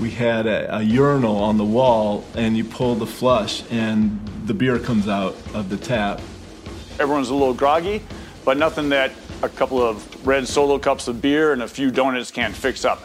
We 0.00 0.10
had 0.10 0.46
a, 0.46 0.76
a 0.76 0.82
urinal 0.82 1.36
on 1.36 1.56
the 1.56 1.64
wall, 1.64 2.24
and 2.34 2.56
you 2.56 2.64
pull 2.64 2.94
the 2.94 3.06
flush, 3.06 3.64
and 3.70 4.20
the 4.44 4.54
beer 4.54 4.78
comes 4.78 5.08
out 5.08 5.36
of 5.54 5.70
the 5.70 5.76
tap. 5.76 6.20
Everyone's 7.00 7.30
a 7.30 7.34
little 7.34 7.54
groggy, 7.54 8.02
but 8.44 8.56
nothing 8.56 8.90
that 8.90 9.12
a 9.42 9.48
couple 9.48 9.82
of 9.82 10.26
red 10.26 10.46
solo 10.46 10.78
cups 10.78 11.08
of 11.08 11.20
beer 11.20 11.52
and 11.52 11.62
a 11.62 11.68
few 11.68 11.90
donuts 11.90 12.30
can't 12.30 12.54
fix 12.54 12.84
up. 12.84 13.02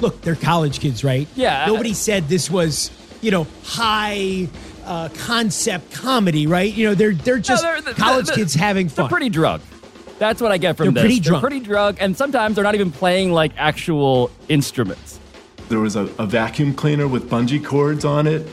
Look, 0.00 0.20
they're 0.22 0.34
college 0.34 0.80
kids, 0.80 1.04
right? 1.04 1.28
Yeah. 1.34 1.66
Nobody 1.66 1.94
said 1.94 2.28
this 2.28 2.50
was 2.50 2.90
you 3.22 3.30
know, 3.30 3.46
high 3.62 4.48
uh, 4.84 5.08
concept 5.18 5.92
comedy, 5.92 6.46
right? 6.46 6.72
You 6.72 6.88
know, 6.88 6.94
they're 6.94 7.12
they're 7.14 7.38
just 7.38 7.62
No, 7.62 7.80
they're- 7.80 7.94
college 7.94 8.26
they're- 8.26 8.36
kids 8.36 8.54
having 8.54 8.86
They're 8.88 9.04
fun. 9.04 9.08
pretty 9.08 9.28
drunk. 9.28 9.62
That's 10.18 10.40
what 10.40 10.52
I 10.52 10.58
get 10.58 10.76
from 10.76 10.86
They're 10.94 11.02
this. 11.02 11.02
pretty 11.02 11.20
drunk. 11.20 11.42
They're 11.42 11.50
pretty 11.50 11.64
drunk, 11.66 11.96
and 12.00 12.16
sometimes 12.16 12.54
they're 12.54 12.64
not 12.64 12.74
even 12.74 12.92
playing 12.92 13.32
like 13.32 13.52
actual 13.56 14.30
instruments. 14.48 15.18
There 15.68 15.80
was 15.80 15.96
a, 15.96 16.02
a 16.18 16.26
vacuum 16.26 16.74
cleaner 16.74 17.08
with 17.08 17.28
bungee 17.30 17.64
cords 17.64 18.04
on 18.04 18.26
it, 18.26 18.46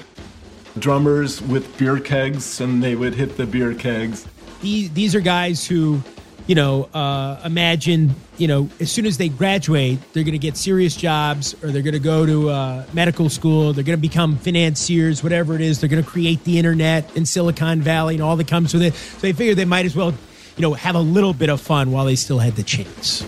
drummers 0.77 1.41
with 1.41 1.77
beer 1.77 1.99
kegs, 1.99 2.59
and 2.61 2.81
they 2.83 2.95
would 2.95 3.15
hit 3.15 3.37
the 3.37 3.45
beer 3.45 3.73
kegs. 3.73 4.25
these 4.61 4.89
these 4.91 5.15
are 5.15 5.19
guys 5.21 5.65
who, 5.67 6.01
you 6.49 6.55
know, 6.55 6.85
uh, 6.95 7.39
imagine 7.45 8.15
you 8.39 8.47
know 8.47 8.67
as 8.79 8.91
soon 8.91 9.05
as 9.05 9.19
they 9.19 9.29
graduate, 9.29 9.99
they're 10.13 10.23
going 10.23 10.31
to 10.31 10.39
get 10.39 10.57
serious 10.57 10.95
jobs 10.95 11.53
or 11.63 11.69
they're 11.69 11.83
going 11.83 11.93
to 11.93 11.99
go 11.99 12.25
to 12.25 12.49
uh, 12.49 12.85
medical 12.91 13.29
school. 13.29 13.71
They're 13.71 13.83
going 13.83 13.99
to 13.99 14.01
become 14.01 14.35
financiers, 14.35 15.21
whatever 15.21 15.53
it 15.53 15.61
is. 15.61 15.79
They're 15.79 15.89
going 15.89 16.03
to 16.03 16.09
create 16.09 16.43
the 16.45 16.57
internet 16.57 17.15
in 17.15 17.27
Silicon 17.27 17.83
Valley 17.83 18.15
and 18.15 18.23
all 18.23 18.35
that 18.35 18.47
comes 18.47 18.73
with 18.73 18.81
it. 18.81 18.95
So 18.95 19.19
they 19.19 19.31
figure 19.31 19.53
they 19.53 19.63
might 19.63 19.85
as 19.85 19.95
well, 19.95 20.09
you 20.57 20.63
know, 20.63 20.73
have 20.73 20.95
a 20.95 20.99
little 20.99 21.33
bit 21.33 21.49
of 21.49 21.61
fun 21.61 21.91
while 21.91 22.05
they 22.05 22.15
still 22.15 22.39
had 22.39 22.55
the 22.55 22.63
chance. 22.63 23.23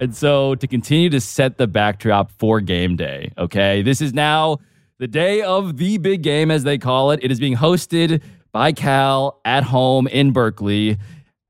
And 0.00 0.16
so 0.16 0.54
to 0.54 0.66
continue 0.66 1.10
to 1.10 1.20
set 1.20 1.58
the 1.58 1.66
backdrop 1.66 2.30
for 2.38 2.62
game 2.62 2.96
day, 2.96 3.30
okay, 3.36 3.82
this 3.82 4.00
is 4.00 4.14
now 4.14 4.56
the 4.98 5.06
day 5.06 5.42
of 5.42 5.76
the 5.76 5.98
big 5.98 6.22
game, 6.22 6.50
as 6.50 6.64
they 6.64 6.78
call 6.78 7.10
it. 7.10 7.20
It 7.22 7.30
is 7.30 7.38
being 7.38 7.56
hosted 7.56 8.22
by 8.56 8.72
Cal 8.72 9.38
at 9.44 9.64
home 9.64 10.06
in 10.06 10.32
Berkeley 10.32 10.96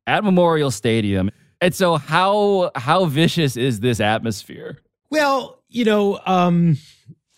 at 0.09 0.25
Memorial 0.25 0.73
Stadium. 0.73 1.31
And 1.61 1.73
so 1.73 1.99
how 1.99 2.73
how 2.75 3.05
vicious 3.05 3.57
is 3.57 3.79
this 3.79 4.01
atmosphere? 4.01 4.79
Well, 5.09 5.63
you 5.69 5.85
know, 5.85 6.19
um, 6.27 6.79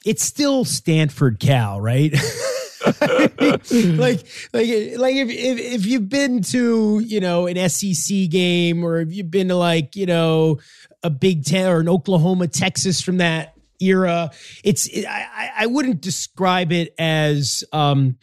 it's 0.07 0.23
still 0.25 0.65
Stanford 0.65 1.39
Cal, 1.39 1.83
right? 1.83 2.15
like, 3.03 3.71
like, 3.93 4.25
like 4.55 5.17
if, 5.17 5.29
if 5.29 5.59
if 5.59 5.87
you've 5.87 6.09
been 6.09 6.41
to 6.45 7.01
you 7.01 7.21
know 7.21 7.47
an 7.47 7.69
SEC 7.69 8.31
game 8.31 8.83
or 8.83 9.01
if 9.01 9.13
you've 9.13 9.31
been 9.31 9.49
to 9.49 9.55
like 9.57 9.95
you 9.97 10.07
know 10.07 10.61
a 11.03 11.11
Big 11.11 11.45
Ten 11.45 11.69
or 11.71 11.81
an 11.81 11.91
Oklahoma 11.91 12.49
Texas 12.49 13.03
from 13.03 13.19
that 13.19 13.53
era, 13.83 14.31
it's 14.65 14.87
it, 14.87 15.05
I- 15.07 15.51
I 15.59 15.67
wouldn't 15.67 16.01
describe 16.01 16.73
it 16.73 16.95
as 16.99 17.63
um 17.75 18.17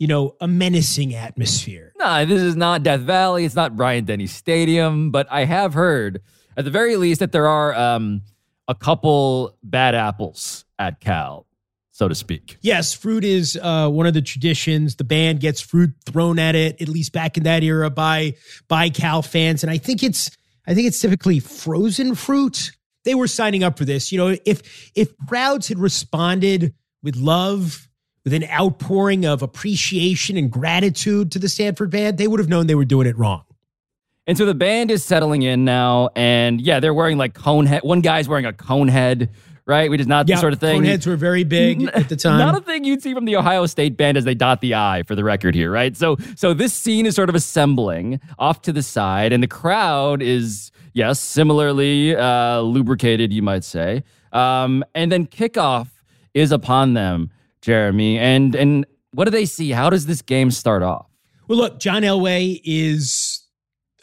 you 0.00 0.08
know 0.08 0.34
a 0.40 0.48
menacing 0.48 1.14
atmosphere. 1.14 1.92
No, 1.98 2.24
this 2.24 2.40
is 2.40 2.56
not 2.56 2.82
Death 2.82 3.02
Valley. 3.02 3.44
It's 3.44 3.54
not 3.54 3.76
Bryant-Denny 3.76 4.26
Stadium. 4.26 5.10
But 5.12 5.28
I 5.30 5.44
have 5.44 5.74
heard, 5.74 6.22
at 6.56 6.64
the 6.64 6.70
very 6.70 6.96
least, 6.96 7.20
that 7.20 7.30
there 7.30 7.46
are 7.46 7.74
um, 7.74 8.22
a 8.66 8.74
couple 8.74 9.56
bad 9.62 9.94
apples 9.94 10.64
at 10.78 11.00
Cal, 11.00 11.46
so 11.90 12.08
to 12.08 12.14
speak. 12.14 12.56
Yes, 12.62 12.94
fruit 12.94 13.24
is 13.24 13.58
uh, 13.62 13.90
one 13.90 14.06
of 14.06 14.14
the 14.14 14.22
traditions. 14.22 14.96
The 14.96 15.04
band 15.04 15.40
gets 15.40 15.60
fruit 15.60 15.90
thrown 16.06 16.38
at 16.38 16.54
it, 16.54 16.80
at 16.80 16.88
least 16.88 17.12
back 17.12 17.36
in 17.36 17.42
that 17.44 17.62
era, 17.62 17.90
by 17.90 18.36
by 18.68 18.88
Cal 18.88 19.20
fans, 19.20 19.62
and 19.62 19.70
I 19.70 19.76
think 19.76 20.02
it's 20.02 20.30
I 20.66 20.72
think 20.72 20.86
it's 20.86 21.00
typically 21.00 21.40
frozen 21.40 22.14
fruit. 22.14 22.72
They 23.04 23.14
were 23.14 23.28
signing 23.28 23.62
up 23.62 23.76
for 23.76 23.84
this. 23.84 24.12
You 24.12 24.18
know, 24.18 24.36
if 24.46 24.90
if 24.94 25.14
crowds 25.28 25.68
had 25.68 25.78
responded 25.78 26.72
with 27.02 27.16
love, 27.16 27.89
with 28.24 28.34
an 28.34 28.44
outpouring 28.44 29.24
of 29.24 29.42
appreciation 29.42 30.36
and 30.36 30.50
gratitude 30.50 31.32
to 31.32 31.38
the 31.38 31.48
Stanford 31.48 31.90
band, 31.90 32.18
they 32.18 32.28
would 32.28 32.40
have 32.40 32.48
known 32.48 32.66
they 32.66 32.74
were 32.74 32.84
doing 32.84 33.06
it 33.06 33.16
wrong. 33.16 33.44
And 34.26 34.36
so 34.36 34.46
the 34.46 34.54
band 34.54 34.90
is 34.90 35.02
settling 35.02 35.42
in 35.42 35.64
now, 35.64 36.10
and 36.14 36.60
yeah, 36.60 36.78
they're 36.78 36.94
wearing 36.94 37.18
like 37.18 37.34
cone 37.34 37.66
head. 37.66 37.82
One 37.82 38.00
guy's 38.00 38.28
wearing 38.28 38.44
a 38.44 38.52
cone 38.52 38.86
head, 38.86 39.30
right? 39.66 39.90
Which 39.90 40.00
is 40.00 40.06
not 40.06 40.26
the 40.26 40.36
sort 40.36 40.52
of 40.52 40.60
thing. 40.60 40.82
cone 40.82 40.84
heads 40.84 41.06
were 41.06 41.16
very 41.16 41.42
big 41.42 41.82
at 41.94 42.08
the 42.08 42.16
time. 42.16 42.38
Not 42.38 42.54
a 42.54 42.60
thing 42.60 42.84
you'd 42.84 43.02
see 43.02 43.14
from 43.14 43.24
the 43.24 43.34
Ohio 43.36 43.66
State 43.66 43.96
band 43.96 44.16
as 44.16 44.24
they 44.24 44.34
dot 44.34 44.60
the 44.60 44.74
I 44.74 45.02
for 45.04 45.14
the 45.14 45.24
record 45.24 45.54
here, 45.54 45.72
right? 45.72 45.96
So 45.96 46.16
so 46.36 46.54
this 46.54 46.72
scene 46.72 47.06
is 47.06 47.16
sort 47.16 47.28
of 47.28 47.34
assembling 47.34 48.20
off 48.38 48.62
to 48.62 48.72
the 48.72 48.82
side, 48.82 49.32
and 49.32 49.42
the 49.42 49.48
crowd 49.48 50.22
is, 50.22 50.70
yes, 50.92 51.18
similarly 51.18 52.14
uh, 52.14 52.60
lubricated, 52.60 53.32
you 53.32 53.42
might 53.42 53.64
say. 53.64 54.04
Um, 54.32 54.84
and 54.94 55.10
then 55.10 55.26
kickoff 55.26 55.88
is 56.34 56.52
upon 56.52 56.94
them, 56.94 57.30
Jeremy. 57.62 58.18
And 58.18 58.54
and 58.54 58.86
what 59.12 59.24
do 59.24 59.30
they 59.30 59.46
see? 59.46 59.70
How 59.70 59.90
does 59.90 60.06
this 60.06 60.22
game 60.22 60.50
start 60.50 60.82
off? 60.82 61.06
Well, 61.48 61.58
look, 61.58 61.80
John 61.80 62.02
Elway 62.02 62.60
is 62.64 63.44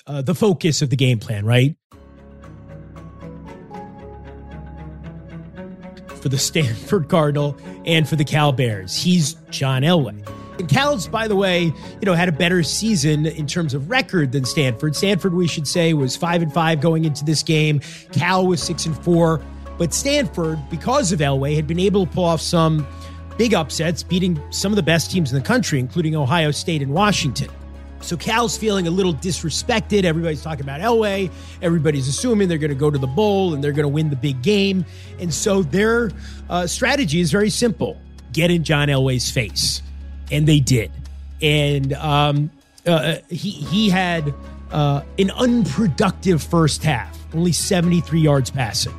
uh, 0.06 0.22
the 0.22 0.36
focus 0.36 0.82
of 0.82 0.90
the 0.90 0.96
game 0.96 1.20
plan, 1.20 1.46
right? 1.46 1.76
For 6.22 6.30
the 6.30 6.38
Stanford 6.38 7.10
Cardinal 7.10 7.58
and 7.86 8.08
for 8.08 8.16
the 8.16 8.26
Cal 8.26 8.52
Bears. 8.52 8.96
He's 8.96 9.34
John 9.50 9.84
Elway. 9.84 10.28
And 10.60 10.68
Cal's, 10.68 11.08
by 11.08 11.28
the 11.28 11.36
way, 11.36 11.66
you 11.66 11.74
know, 12.04 12.16
had 12.16 12.30
a 12.30 12.32
better 12.32 12.64
season 12.64 13.28
in 13.28 13.46
terms 13.46 13.76
of 13.76 13.90
record 13.92 14.32
than 14.32 14.44
Stanford. 14.44 14.96
Stanford, 14.96 15.36
we 15.36 15.48
should 15.48 15.68
say, 15.68 15.94
was 15.94 16.18
five 16.18 16.42
and 16.42 16.52
five 16.52 16.82
going 16.82 17.06
into 17.06 17.24
this 17.24 17.44
game. 17.44 17.80
Cal 18.12 18.48
was 18.48 18.62
six 18.62 18.86
and 18.86 18.98
four. 19.04 19.40
But 19.78 19.94
Stanford, 19.94 20.60
because 20.72 21.12
of 21.12 21.20
Elway, 21.20 21.56
had 21.56 21.68
been 21.68 21.80
able 21.80 22.08
to 22.08 22.12
pull 22.12 22.24
off 22.24 22.42
some 22.42 22.88
big 23.38 23.54
upsets, 23.54 24.04
beating 24.04 24.42
some 24.52 24.72
of 24.72 24.76
the 24.76 24.84
best 24.84 25.12
teams 25.12 25.32
in 25.32 25.38
the 25.38 25.46
country, 25.46 25.80
including 25.80 26.16
Ohio 26.16 26.52
State 26.52 26.82
and 26.82 26.94
Washington. 26.94 27.50
So 28.02 28.16
Cal's 28.16 28.58
feeling 28.58 28.88
a 28.88 28.92
little 28.92 29.14
disrespected. 29.14 30.04
Everybody's 30.04 30.42
talking 30.42 30.64
about 30.64 30.82
Elway. 30.82 31.32
Everybody's 31.62 32.08
assuming 32.08 32.48
they're 32.48 32.58
going 32.58 32.70
to 32.70 32.76
go 32.76 32.92
to 32.92 32.98
the 32.98 33.08
bowl 33.08 33.54
and 33.54 33.64
they're 33.64 33.72
going 33.72 33.84
to 33.84 33.90
win 33.90 34.10
the 34.10 34.16
big 34.16 34.42
game. 34.42 34.86
And 35.20 35.34
so 35.34 35.64
their 35.64 36.12
uh, 36.50 36.68
strategy 36.68 37.20
is 37.20 37.32
very 37.32 37.50
simple 37.50 38.00
get 38.34 38.52
in 38.52 38.64
John 38.64 38.88
Elway's 38.88 39.32
face. 39.32 39.82
And 40.32 40.48
they 40.48 40.60
did. 40.60 40.92
And 41.42 41.94
um, 41.94 42.52
uh, 42.86 43.18
he, 43.30 43.50
he 43.52 43.90
had 43.90 44.34
uh, 44.72 45.02
an 45.18 45.32
unproductive 45.32 46.44
first 46.44 46.84
half, 46.84 47.18
only 47.34 47.52
73 47.52 48.20
yards 48.20 48.52
passing. 48.52 48.94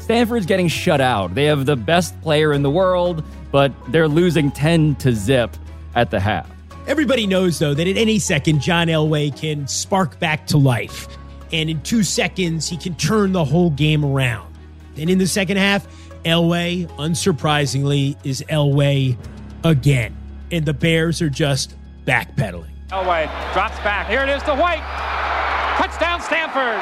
Stanford's 0.00 0.46
getting 0.46 0.66
shut 0.66 1.00
out. 1.00 1.34
They 1.34 1.44
have 1.44 1.66
the 1.66 1.76
best 1.76 2.20
player 2.22 2.52
in 2.52 2.62
the 2.62 2.70
world, 2.70 3.22
but 3.50 3.72
they're 3.88 4.08
losing 4.08 4.50
10 4.50 4.96
to 4.96 5.12
zip 5.12 5.56
at 5.94 6.10
the 6.10 6.20
half. 6.20 6.48
Everybody 6.86 7.26
knows, 7.26 7.58
though, 7.58 7.74
that 7.74 7.86
at 7.86 7.96
any 7.96 8.18
second, 8.18 8.60
John 8.60 8.88
Elway 8.88 9.36
can 9.36 9.68
spark 9.68 10.18
back 10.18 10.46
to 10.48 10.56
life. 10.56 11.08
And 11.52 11.68
in 11.68 11.80
two 11.82 12.02
seconds, 12.02 12.68
he 12.68 12.76
can 12.76 12.94
turn 12.94 13.32
the 13.32 13.44
whole 13.44 13.70
game 13.70 14.04
around. 14.04 14.52
And 14.96 15.10
in 15.10 15.18
the 15.18 15.26
second 15.26 15.56
half, 15.56 15.86
Elway, 16.24 16.86
unsurprisingly, 16.96 18.16
is 18.24 18.42
Elway 18.48 19.16
again. 19.64 20.16
And 20.50 20.64
the 20.64 20.74
Bears 20.74 21.22
are 21.22 21.30
just 21.30 21.74
backpedaling. 22.04 22.70
Elway 22.88 23.26
drops 23.52 23.78
back. 23.78 24.08
Here 24.08 24.22
it 24.22 24.28
is 24.28 24.42
to 24.44 24.54
White. 24.54 24.82
Touchdown, 25.76 26.20
Stanford. 26.20 26.80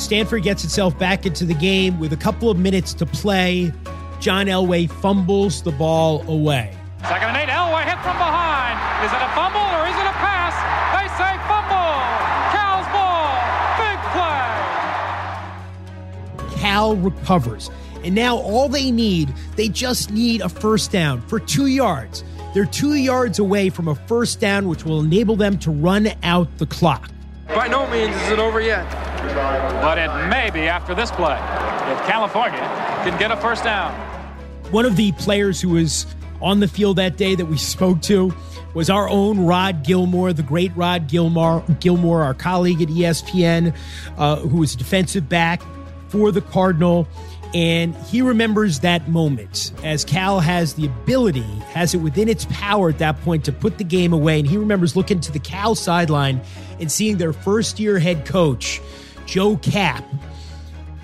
Stanford 0.00 0.42
gets 0.42 0.64
itself 0.64 0.98
back 0.98 1.26
into 1.26 1.44
the 1.44 1.54
game 1.54 1.98
with 1.98 2.12
a 2.12 2.16
couple 2.16 2.50
of 2.50 2.58
minutes 2.58 2.94
to 2.94 3.06
play. 3.06 3.72
John 4.20 4.46
Elway 4.46 4.90
fumbles 4.90 5.62
the 5.62 5.72
ball 5.72 6.22
away. 6.28 6.76
Second 7.08 7.28
and 7.28 7.38
eight. 7.38 7.48
Elway 7.48 7.84
hit 7.84 7.98
from 8.02 8.18
behind. 8.18 8.76
Is 9.04 9.10
it 9.10 9.22
a 9.22 9.28
fumble 9.34 9.58
or 9.58 9.88
is 9.88 9.96
it 9.96 10.04
a 10.04 10.12
pass? 10.20 10.52
They 10.92 11.08
say 11.16 11.38
fumble. 11.48 11.96
Cal's 12.52 12.86
ball. 12.92 13.32
Big 13.80 13.98
play. 16.52 16.60
Cal 16.60 16.96
recovers. 16.96 17.70
And 18.04 18.14
now 18.14 18.36
all 18.36 18.68
they 18.68 18.90
need, 18.90 19.32
they 19.56 19.68
just 19.68 20.10
need 20.10 20.42
a 20.42 20.50
first 20.50 20.92
down 20.92 21.22
for 21.22 21.40
two 21.40 21.66
yards. 21.66 22.22
They're 22.52 22.66
two 22.66 22.94
yards 22.94 23.38
away 23.38 23.70
from 23.70 23.88
a 23.88 23.94
first 23.94 24.38
down, 24.38 24.68
which 24.68 24.84
will 24.84 25.00
enable 25.00 25.36
them 25.36 25.58
to 25.60 25.70
run 25.70 26.12
out 26.22 26.58
the 26.58 26.66
clock. 26.66 27.10
By 27.48 27.68
no 27.68 27.88
means 27.90 28.14
is 28.16 28.32
it 28.32 28.38
over 28.38 28.60
yet. 28.60 28.84
But 29.80 29.96
it 29.96 30.28
may 30.28 30.50
be 30.50 30.68
after 30.68 30.94
this 30.94 31.10
play. 31.10 31.38
If 31.90 32.06
California 32.06 32.60
can 33.02 33.18
get 33.18 33.30
a 33.30 33.36
first 33.38 33.64
down. 33.64 34.09
One 34.70 34.86
of 34.86 34.94
the 34.94 35.10
players 35.12 35.60
who 35.60 35.70
was 35.70 36.06
on 36.40 36.60
the 36.60 36.68
field 36.68 36.96
that 36.96 37.16
day 37.16 37.34
that 37.34 37.46
we 37.46 37.58
spoke 37.58 38.00
to 38.02 38.32
was 38.72 38.88
our 38.88 39.08
own 39.08 39.44
Rod 39.44 39.84
Gilmore, 39.84 40.32
the 40.32 40.44
great 40.44 40.70
Rod 40.76 41.08
Gilmore, 41.08 41.64
Gilmore, 41.80 42.22
our 42.22 42.34
colleague 42.34 42.80
at 42.80 42.88
ESPN, 42.88 43.74
uh, 44.16 44.36
who 44.36 44.58
was 44.58 44.76
defensive 44.76 45.28
back 45.28 45.60
for 46.08 46.30
the 46.30 46.40
Cardinal. 46.40 47.08
And 47.52 47.96
he 47.96 48.22
remembers 48.22 48.78
that 48.80 49.08
moment 49.08 49.72
as 49.82 50.04
Cal 50.04 50.38
has 50.38 50.74
the 50.74 50.86
ability, 50.86 51.42
has 51.72 51.92
it 51.92 51.98
within 51.98 52.28
its 52.28 52.46
power 52.48 52.90
at 52.90 52.98
that 52.98 53.20
point 53.22 53.44
to 53.46 53.52
put 53.52 53.78
the 53.78 53.84
game 53.84 54.12
away. 54.12 54.38
And 54.38 54.48
he 54.48 54.56
remembers 54.56 54.94
looking 54.94 55.18
to 55.18 55.32
the 55.32 55.40
Cal 55.40 55.74
sideline 55.74 56.40
and 56.78 56.92
seeing 56.92 57.16
their 57.16 57.32
first 57.32 57.80
year 57.80 57.98
head 57.98 58.24
coach, 58.24 58.80
Joe 59.26 59.56
Kapp. 59.56 60.04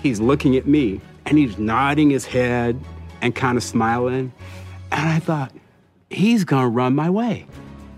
He's 0.01 0.21
looking 0.21 0.55
at 0.55 0.67
me 0.67 1.01
and 1.25 1.37
he's 1.37 1.57
nodding 1.57 2.09
his 2.09 2.23
head 2.23 2.79
and 3.21 3.35
kind 3.35 3.57
of 3.57 3.63
smiling. 3.63 4.31
And 4.91 5.09
I 5.09 5.19
thought, 5.19 5.51
he's 6.09 6.43
going 6.43 6.63
to 6.63 6.69
run 6.69 6.95
my 6.95 7.09
way. 7.09 7.45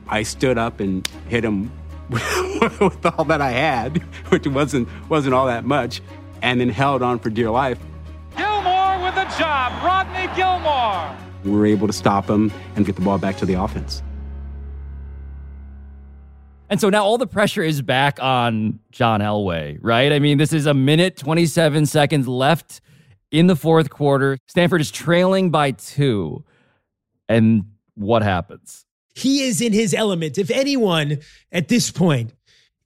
I 0.08 0.24
stood 0.24 0.58
up 0.58 0.80
and 0.80 1.08
hit 1.28 1.44
him 1.44 1.72
with 2.10 3.06
all 3.06 3.26
that 3.26 3.42
I 3.42 3.52
had, 3.52 3.98
which 4.30 4.48
wasn't, 4.48 4.88
wasn't 5.10 5.36
all 5.36 5.46
that 5.48 5.66
much, 5.66 6.02
and 6.42 6.60
then 6.60 6.70
held 6.70 7.04
on 7.04 7.20
for 7.20 7.30
dear 7.30 7.52
life. 7.52 7.80
Gilmore 8.36 9.04
with 9.04 9.16
the 9.16 9.26
job, 9.38 9.84
Rodney 9.84 10.28
Gilmore. 10.36 11.16
We 11.44 11.52
were 11.52 11.66
able 11.66 11.88
to 11.88 11.94
stop 11.94 12.30
him 12.30 12.52
and 12.76 12.86
get 12.86 12.96
the 12.96 13.02
ball 13.02 13.18
back 13.18 13.38
to 13.38 13.46
the 13.46 13.54
offense. 13.54 14.02
And 16.70 16.80
so 16.80 16.90
now 16.90 17.04
all 17.04 17.18
the 17.18 17.28
pressure 17.28 17.64
is 17.64 17.82
back 17.82 18.22
on 18.22 18.80
John 18.92 19.22
Elway, 19.22 19.80
right? 19.82 20.12
I 20.12 20.20
mean, 20.20 20.38
this 20.38 20.54
is 20.54 20.68
a 20.68 20.74
minute 20.74 21.18
27 21.18 21.88
seconds 21.88 22.28
left 22.28 22.82
in 23.32 23.48
the 23.48 23.56
fourth 23.56 23.90
quarter. 23.90 24.38
Stanford 24.48 24.82
is 24.82 24.92
trailing 24.92 25.50
by 25.50 25.72
two. 25.72 26.44
And 27.28 27.66
what 27.96 28.24
happens? 28.24 28.86
He 29.16 29.44
is 29.44 29.62
in 29.62 29.74
his 29.74 29.94
element. 29.94 30.38
If 30.38 30.50
anyone 30.50 31.20
at 31.52 31.68
this 31.68 31.92
point 31.92 32.34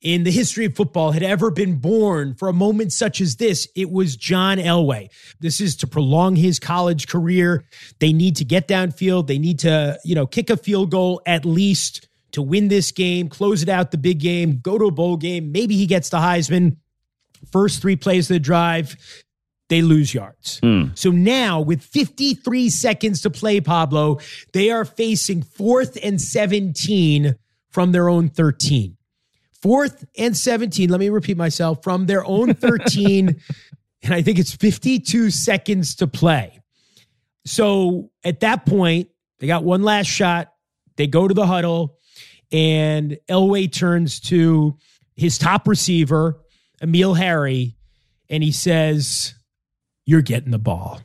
in 0.01 0.23
the 0.23 0.31
history 0.31 0.65
of 0.65 0.75
football 0.75 1.11
had 1.11 1.23
ever 1.23 1.49
been 1.49 1.77
born 1.77 2.35
for 2.35 2.49
a 2.49 2.53
moment 2.53 2.91
such 2.91 3.21
as 3.21 3.37
this, 3.37 3.67
it 3.75 3.89
was 3.89 4.17
John 4.17 4.57
Elway. 4.57 5.09
This 5.39 5.61
is 5.61 5.75
to 5.77 5.87
prolong 5.87 6.35
his 6.35 6.59
college 6.59 7.07
career. 7.07 7.63
They 7.99 8.11
need 8.11 8.35
to 8.37 8.45
get 8.45 8.67
downfield. 8.67 9.27
They 9.27 9.39
need 9.39 9.59
to, 9.59 9.97
you 10.03 10.15
know, 10.15 10.27
kick 10.27 10.49
a 10.49 10.57
field 10.57 10.91
goal 10.91 11.21
at 11.25 11.45
least 11.45 12.07
to 12.33 12.41
win 12.41 12.67
this 12.67 12.91
game, 12.91 13.29
close 13.29 13.63
it 13.63 13.69
out 13.69 13.91
the 13.91 13.97
big 13.97 14.19
game, 14.19 14.59
go 14.61 14.77
to 14.77 14.85
a 14.85 14.91
bowl 14.91 15.17
game. 15.17 15.51
Maybe 15.51 15.77
he 15.77 15.85
gets 15.85 16.09
the 16.09 16.17
Heisman. 16.17 16.77
First 17.51 17.81
three 17.81 17.95
plays 17.95 18.29
of 18.29 18.35
the 18.35 18.39
drive, 18.39 18.95
they 19.69 19.81
lose 19.81 20.13
yards. 20.13 20.59
Mm. 20.61 20.97
So 20.97 21.09
now, 21.09 21.61
with 21.61 21.81
53 21.81 22.69
seconds 22.69 23.21
to 23.21 23.29
play, 23.29 23.61
Pablo, 23.61 24.19
they 24.53 24.69
are 24.69 24.85
facing 24.85 25.41
fourth 25.41 25.97
and 26.03 26.21
17 26.21 27.35
from 27.69 27.91
their 27.91 28.09
own 28.09 28.29
13. 28.29 28.97
Fourth 29.61 30.05
and 30.17 30.35
17, 30.35 30.89
let 30.89 30.99
me 30.99 31.09
repeat 31.09 31.37
myself, 31.37 31.81
from 31.81 32.05
their 32.05 32.25
own 32.25 32.53
13. 32.55 33.41
and 34.03 34.13
I 34.13 34.21
think 34.21 34.37
it's 34.37 34.53
52 34.53 35.31
seconds 35.31 35.95
to 35.95 36.07
play. 36.07 36.59
So 37.45 38.11
at 38.23 38.41
that 38.41 38.65
point, 38.65 39.09
they 39.39 39.47
got 39.47 39.63
one 39.63 39.83
last 39.83 40.07
shot. 40.07 40.53
They 40.95 41.07
go 41.07 41.27
to 41.27 41.33
the 41.33 41.47
huddle 41.47 41.97
and 42.53 43.17
Elway 43.27 43.71
turns 43.71 44.19
to 44.21 44.77
his 45.15 45.37
top 45.37 45.67
receiver, 45.67 46.39
Emile 46.81 47.15
Harry, 47.15 47.75
and 48.29 48.43
he 48.43 48.51
says, 48.51 49.33
You're 50.05 50.21
getting 50.21 50.51
the 50.51 50.59
ball. 50.59 51.01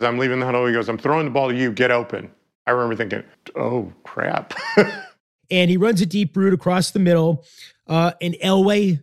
I'm 0.00 0.18
leaving 0.18 0.40
the 0.40 0.46
huddle. 0.46 0.66
He 0.66 0.72
goes, 0.72 0.88
I'm 0.88 0.98
throwing 0.98 1.24
the 1.24 1.30
ball 1.30 1.48
to 1.48 1.56
you. 1.56 1.72
Get 1.72 1.90
open. 1.90 2.30
I 2.66 2.70
remember 2.72 2.96
thinking, 2.96 3.24
oh, 3.56 3.92
crap. 4.04 4.54
and 5.50 5.70
he 5.70 5.76
runs 5.76 6.00
a 6.00 6.06
deep 6.06 6.36
route 6.36 6.52
across 6.54 6.90
the 6.90 6.98
middle. 6.98 7.44
Uh, 7.86 8.12
and 8.20 8.34
Elway, 8.44 9.00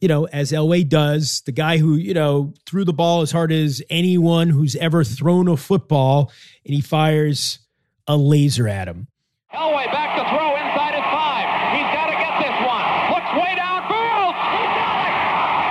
you 0.00 0.08
know, 0.08 0.24
as 0.26 0.50
Elway 0.50 0.88
does, 0.88 1.42
the 1.42 1.52
guy 1.52 1.78
who, 1.78 1.94
you 1.94 2.14
know, 2.14 2.54
threw 2.66 2.84
the 2.84 2.92
ball 2.92 3.20
as 3.20 3.30
hard 3.30 3.52
as 3.52 3.82
anyone 3.90 4.48
who's 4.48 4.74
ever 4.76 5.04
thrown 5.04 5.46
a 5.46 5.56
football, 5.56 6.32
and 6.64 6.74
he 6.74 6.80
fires 6.80 7.60
a 8.08 8.16
laser 8.16 8.66
at 8.66 8.88
him. 8.88 9.06
Elway 9.54 9.86
back 9.92 10.16
to 10.16 10.24
throw 10.34 10.56
inside 10.56 10.94
his 10.96 11.04
five. 11.12 11.46
He's 11.76 11.90
got 11.92 12.06
to 12.08 12.16
get 12.16 12.34
this 12.40 12.56
one. 12.66 12.82
Looks 13.12 13.30
way 13.36 13.52
downfield. 13.54 14.32
He 14.32 14.64
got 14.74 14.96
it. 15.04 15.14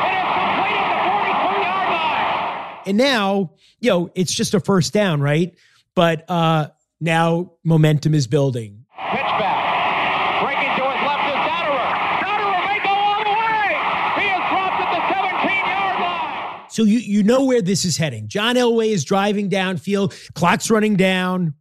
It 0.06 0.14
is 0.22 0.30
complete 0.38 0.78
at 0.78 0.90
the 0.94 1.00
42 1.10 1.66
yard 1.66 1.90
line. 1.90 2.71
And 2.86 2.98
now, 2.98 3.52
you 3.80 3.90
know, 3.90 4.12
it's 4.16 4.34
just 4.34 4.54
a 4.54 4.60
first 4.60 4.94
down, 4.94 5.22
right? 5.22 5.54
But 5.96 6.30
uh 6.30 6.70
now 7.00 7.54
momentum 7.64 8.14
is 8.14 8.28
building. 8.28 8.86
Pitch 9.12 9.22
back. 9.22 10.44
Breaking 10.44 10.76
to 10.78 10.92
his 10.92 11.02
left 11.08 11.28
is 11.30 11.42
Dotterer. 11.50 11.92
Dotterer 12.22 12.68
may 12.68 12.80
go 12.84 12.90
all 12.90 13.24
the 13.24 13.30
way. 13.32 14.22
He 14.22 14.28
is 14.30 14.44
dropped 14.50 14.82
at 14.82 14.92
the 14.94 15.14
17 15.14 15.66
yard 15.66 16.00
line. 16.00 16.70
So 16.70 16.84
you 16.84 17.00
you 17.00 17.24
know 17.24 17.46
where 17.46 17.62
this 17.62 17.86
is 17.86 17.98
heading. 17.98 18.28
John 18.28 18.56
Elway 18.56 18.90
is 18.90 19.04
driving 19.04 19.50
downfield, 19.50 20.34
clock's 20.34 20.70
running 20.70 20.96
down. 20.96 21.56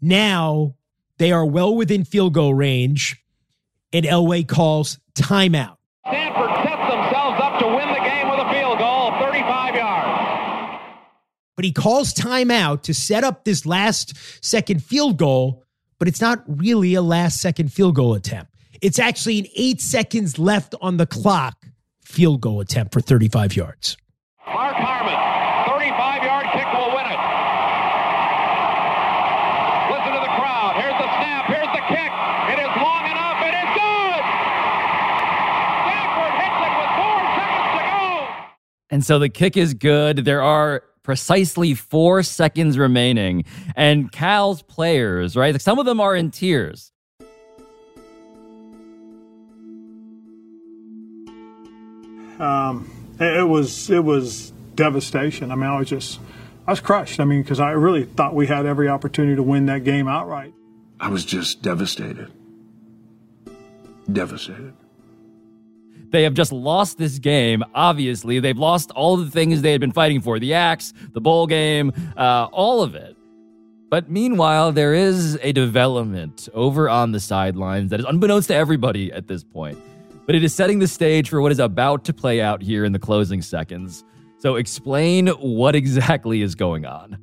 Now 0.00 0.74
they 1.18 1.32
are 1.32 1.44
well 1.44 1.74
within 1.74 2.04
field 2.04 2.32
goal 2.34 2.54
range, 2.54 3.22
and 3.92 4.04
Elway 4.06 4.46
calls 4.46 4.98
timeout. 5.14 5.76
Stanford 6.06 6.50
sets 6.64 6.90
themselves 6.90 7.40
up 7.42 7.58
to 7.60 7.66
win 7.66 7.88
the 7.88 8.00
game 8.00 8.28
with 8.30 8.38
a 8.38 8.52
field 8.52 8.78
goal, 8.78 9.10
35 9.18 9.74
yards. 9.74 10.80
But 11.58 11.64
he 11.64 11.72
calls 11.72 12.14
timeout 12.14 12.82
to 12.82 12.94
set 12.94 13.24
up 13.24 13.42
this 13.42 13.66
last 13.66 14.14
second 14.40 14.80
field 14.80 15.16
goal, 15.16 15.64
but 15.98 16.06
it's 16.06 16.20
not 16.20 16.44
really 16.46 16.94
a 16.94 17.02
last 17.02 17.40
second 17.40 17.72
field 17.72 17.96
goal 17.96 18.14
attempt. 18.14 18.54
It's 18.80 19.00
actually 19.00 19.40
an 19.40 19.46
eight 19.56 19.80
seconds 19.80 20.38
left 20.38 20.76
on 20.80 20.98
the 20.98 21.06
clock 21.06 21.66
field 22.04 22.42
goal 22.42 22.60
attempt 22.60 22.92
for 22.92 23.00
35 23.00 23.56
yards. 23.56 23.96
Mark 24.46 24.76
Harmon, 24.76 25.18
35 25.66 26.22
yard 26.22 26.46
kick 26.54 26.70
will 26.78 26.94
win 26.94 27.10
it. 27.10 27.20
Listen 29.90 30.14
to 30.14 30.22
the 30.22 30.34
crowd. 30.38 30.78
Here's 30.78 30.94
the 30.94 31.10
snap. 31.18 31.42
Here's 31.50 31.72
the 31.74 31.82
kick. 31.90 32.10
It 32.54 32.58
is 32.62 32.72
long 32.78 33.02
enough. 33.10 33.38
It 33.42 33.54
is 33.58 33.70
good. 33.74 34.22
Stanford 35.90 36.34
hits 36.38 36.58
it 36.62 36.74
with 36.78 36.92
four 37.02 37.18
seconds 37.34 37.70
to 37.74 37.82
go. 37.82 38.46
And 38.90 39.04
so 39.04 39.18
the 39.18 39.28
kick 39.28 39.56
is 39.56 39.74
good. 39.74 40.18
There 40.24 40.40
are 40.40 40.84
precisely 41.08 41.72
four 41.72 42.22
seconds 42.22 42.76
remaining. 42.76 43.42
And 43.74 44.12
Cal's 44.12 44.60
players, 44.60 45.36
right? 45.36 45.58
Some 45.58 45.78
of 45.78 45.86
them 45.86 46.02
are 46.02 46.14
in 46.14 46.30
tears. 46.30 46.92
Um, 52.38 52.90
it, 53.18 53.38
it 53.38 53.48
was 53.48 53.88
it 53.88 54.04
was 54.04 54.52
devastation. 54.74 55.50
I 55.50 55.54
mean, 55.54 55.64
I 55.64 55.78
was 55.78 55.88
just 55.88 56.20
I 56.66 56.72
was 56.72 56.80
crushed. 56.80 57.20
I 57.20 57.24
mean, 57.24 57.40
because 57.40 57.58
I 57.58 57.70
really 57.70 58.04
thought 58.04 58.34
we 58.34 58.46
had 58.46 58.66
every 58.66 58.90
opportunity 58.90 59.36
to 59.36 59.42
win 59.42 59.64
that 59.64 59.84
game 59.84 60.08
outright. 60.08 60.52
I 61.00 61.08
was 61.08 61.24
just 61.24 61.62
devastated. 61.62 62.30
Devastated. 64.12 64.74
They 66.10 66.22
have 66.22 66.34
just 66.34 66.52
lost 66.52 66.98
this 66.98 67.18
game. 67.18 67.62
Obviously, 67.74 68.40
they've 68.40 68.58
lost 68.58 68.90
all 68.92 69.16
the 69.16 69.30
things 69.30 69.62
they 69.62 69.72
had 69.72 69.80
been 69.80 69.92
fighting 69.92 70.20
for 70.20 70.38
the 70.38 70.54
axe, 70.54 70.92
the 71.12 71.20
bowl 71.20 71.46
game, 71.46 71.92
uh, 72.16 72.48
all 72.52 72.82
of 72.82 72.94
it. 72.94 73.16
But 73.90 74.10
meanwhile, 74.10 74.72
there 74.72 74.94
is 74.94 75.38
a 75.42 75.52
development 75.52 76.48
over 76.52 76.88
on 76.88 77.12
the 77.12 77.20
sidelines 77.20 77.90
that 77.90 78.00
is 78.00 78.06
unbeknownst 78.06 78.48
to 78.48 78.54
everybody 78.54 79.12
at 79.12 79.28
this 79.28 79.42
point. 79.42 79.78
But 80.26 80.34
it 80.34 80.44
is 80.44 80.54
setting 80.54 80.78
the 80.78 80.88
stage 80.88 81.30
for 81.30 81.40
what 81.40 81.52
is 81.52 81.58
about 81.58 82.04
to 82.04 82.12
play 82.12 82.40
out 82.40 82.60
here 82.60 82.84
in 82.84 82.92
the 82.92 82.98
closing 82.98 83.40
seconds. 83.40 84.04
So, 84.38 84.56
explain 84.56 85.28
what 85.28 85.74
exactly 85.74 86.42
is 86.42 86.54
going 86.54 86.84
on. 86.84 87.18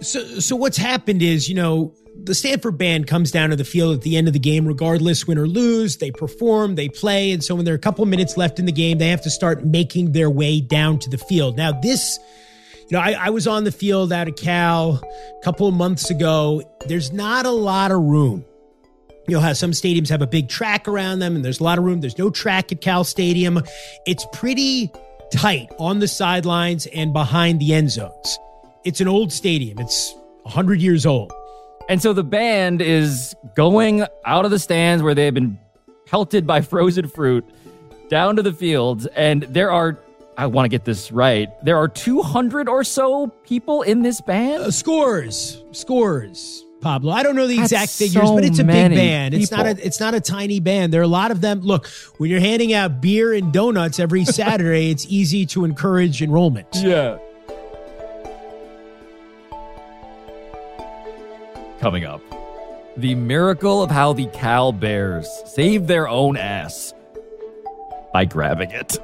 So, 0.00 0.22
so 0.38 0.56
what's 0.56 0.76
happened 0.76 1.22
is, 1.22 1.48
you 1.48 1.54
know, 1.54 1.94
the 2.24 2.34
Stanford 2.34 2.78
band 2.78 3.06
comes 3.06 3.30
down 3.30 3.50
to 3.50 3.56
the 3.56 3.64
field 3.64 3.96
at 3.96 4.02
the 4.02 4.16
end 4.16 4.26
of 4.26 4.32
the 4.32 4.38
game, 4.38 4.66
regardless 4.66 5.26
win 5.26 5.38
or 5.38 5.46
lose. 5.46 5.98
They 5.98 6.10
perform, 6.10 6.74
they 6.74 6.88
play, 6.88 7.32
and 7.32 7.42
so 7.42 7.54
when 7.54 7.64
there 7.64 7.74
are 7.74 7.76
a 7.76 7.80
couple 7.80 8.04
minutes 8.06 8.36
left 8.36 8.58
in 8.58 8.66
the 8.66 8.72
game, 8.72 8.98
they 8.98 9.08
have 9.08 9.22
to 9.22 9.30
start 9.30 9.64
making 9.64 10.12
their 10.12 10.30
way 10.30 10.60
down 10.60 10.98
to 11.00 11.10
the 11.10 11.18
field. 11.18 11.56
Now, 11.56 11.72
this, 11.72 12.18
you 12.88 12.96
know, 12.96 13.00
I, 13.00 13.12
I 13.12 13.30
was 13.30 13.46
on 13.46 13.64
the 13.64 13.72
field 13.72 14.12
out 14.12 14.28
of 14.28 14.36
Cal 14.36 15.00
a 15.02 15.44
couple 15.44 15.66
of 15.66 15.74
months 15.74 16.10
ago. 16.10 16.62
There's 16.86 17.12
not 17.12 17.46
a 17.46 17.50
lot 17.50 17.90
of 17.90 18.00
room. 18.00 18.44
You 19.28 19.36
know 19.36 19.40
how 19.40 19.52
some 19.52 19.70
stadiums 19.70 20.08
have 20.08 20.22
a 20.22 20.26
big 20.26 20.48
track 20.48 20.88
around 20.88 21.20
them, 21.20 21.36
and 21.36 21.44
there's 21.44 21.60
a 21.60 21.64
lot 21.64 21.78
of 21.78 21.84
room. 21.84 22.00
There's 22.00 22.18
no 22.18 22.30
track 22.30 22.72
at 22.72 22.80
Cal 22.80 23.04
Stadium. 23.04 23.62
It's 24.06 24.26
pretty 24.32 24.90
tight 25.32 25.68
on 25.78 26.00
the 26.00 26.08
sidelines 26.08 26.86
and 26.86 27.12
behind 27.12 27.60
the 27.60 27.72
end 27.72 27.90
zones. 27.90 28.38
It's 28.84 29.00
an 29.00 29.08
old 29.08 29.32
stadium. 29.32 29.78
It's 29.78 30.12
100 30.42 30.80
years 30.80 31.06
old. 31.06 31.32
And 31.90 32.00
so 32.00 32.12
the 32.12 32.22
band 32.22 32.80
is 32.82 33.34
going 33.56 34.04
out 34.24 34.44
of 34.44 34.52
the 34.52 34.60
stands 34.60 35.02
where 35.02 35.12
they've 35.12 35.34
been 35.34 35.58
pelted 36.06 36.46
by 36.46 36.60
frozen 36.60 37.08
fruit 37.08 37.44
down 38.08 38.36
to 38.36 38.42
the 38.42 38.52
fields. 38.52 39.06
And 39.06 39.42
there 39.42 39.72
are, 39.72 39.98
I 40.38 40.46
want 40.46 40.66
to 40.66 40.68
get 40.68 40.84
this 40.84 41.10
right, 41.10 41.48
there 41.64 41.76
are 41.76 41.88
200 41.88 42.68
or 42.68 42.84
so 42.84 43.26
people 43.42 43.82
in 43.82 44.02
this 44.02 44.20
band? 44.20 44.62
Uh, 44.62 44.70
scores, 44.70 45.64
scores. 45.72 46.64
Pablo. 46.80 47.12
I 47.12 47.24
don't 47.24 47.34
know 47.34 47.48
the 47.48 47.56
That's 47.56 47.72
exact 47.72 47.90
figures, 47.90 48.28
so 48.28 48.36
but 48.36 48.44
it's 48.44 48.60
a 48.60 48.64
big 48.64 48.74
many 48.74 48.94
band. 48.94 49.34
It's 49.34 49.50
not 49.50 49.66
a 49.66 49.70
it's 49.86 50.00
not 50.00 50.14
a 50.14 50.20
tiny 50.20 50.60
band. 50.60 50.94
There 50.94 51.02
are 51.02 51.04
a 51.04 51.08
lot 51.08 51.30
of 51.30 51.42
them. 51.42 51.60
Look, 51.60 51.86
when 52.16 52.30
you're 52.30 52.40
handing 52.40 52.72
out 52.72 53.02
beer 53.02 53.34
and 53.34 53.52
donuts 53.52 54.00
every 54.00 54.24
Saturday, 54.40 54.90
it's 54.90 55.04
easy 55.06 55.44
to 55.46 55.66
encourage 55.66 56.22
enrollment. 56.22 56.68
Yeah. 56.76 57.18
Coming 61.80 62.04
up, 62.04 62.20
the 62.98 63.14
miracle 63.14 63.82
of 63.82 63.90
how 63.90 64.12
the 64.12 64.26
Cal 64.26 64.70
Bears 64.70 65.26
saved 65.46 65.88
their 65.88 66.06
own 66.06 66.36
ass 66.36 66.92
by 68.12 68.26
grabbing 68.26 68.70
it. 68.70 68.98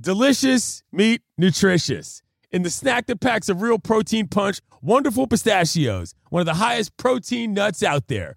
Delicious 0.00 0.82
meat 0.90 1.22
nutritious. 1.38 2.22
in 2.50 2.62
the 2.62 2.70
snack 2.70 3.06
that 3.06 3.20
packs 3.20 3.48
a 3.48 3.54
real 3.54 3.78
protein 3.78 4.26
punch, 4.28 4.60
Wonderful 4.82 5.26
Pistachios, 5.26 6.14
one 6.28 6.40
of 6.40 6.46
the 6.46 6.54
highest 6.54 6.96
protein 6.96 7.54
nuts 7.54 7.82
out 7.82 8.08
there. 8.08 8.36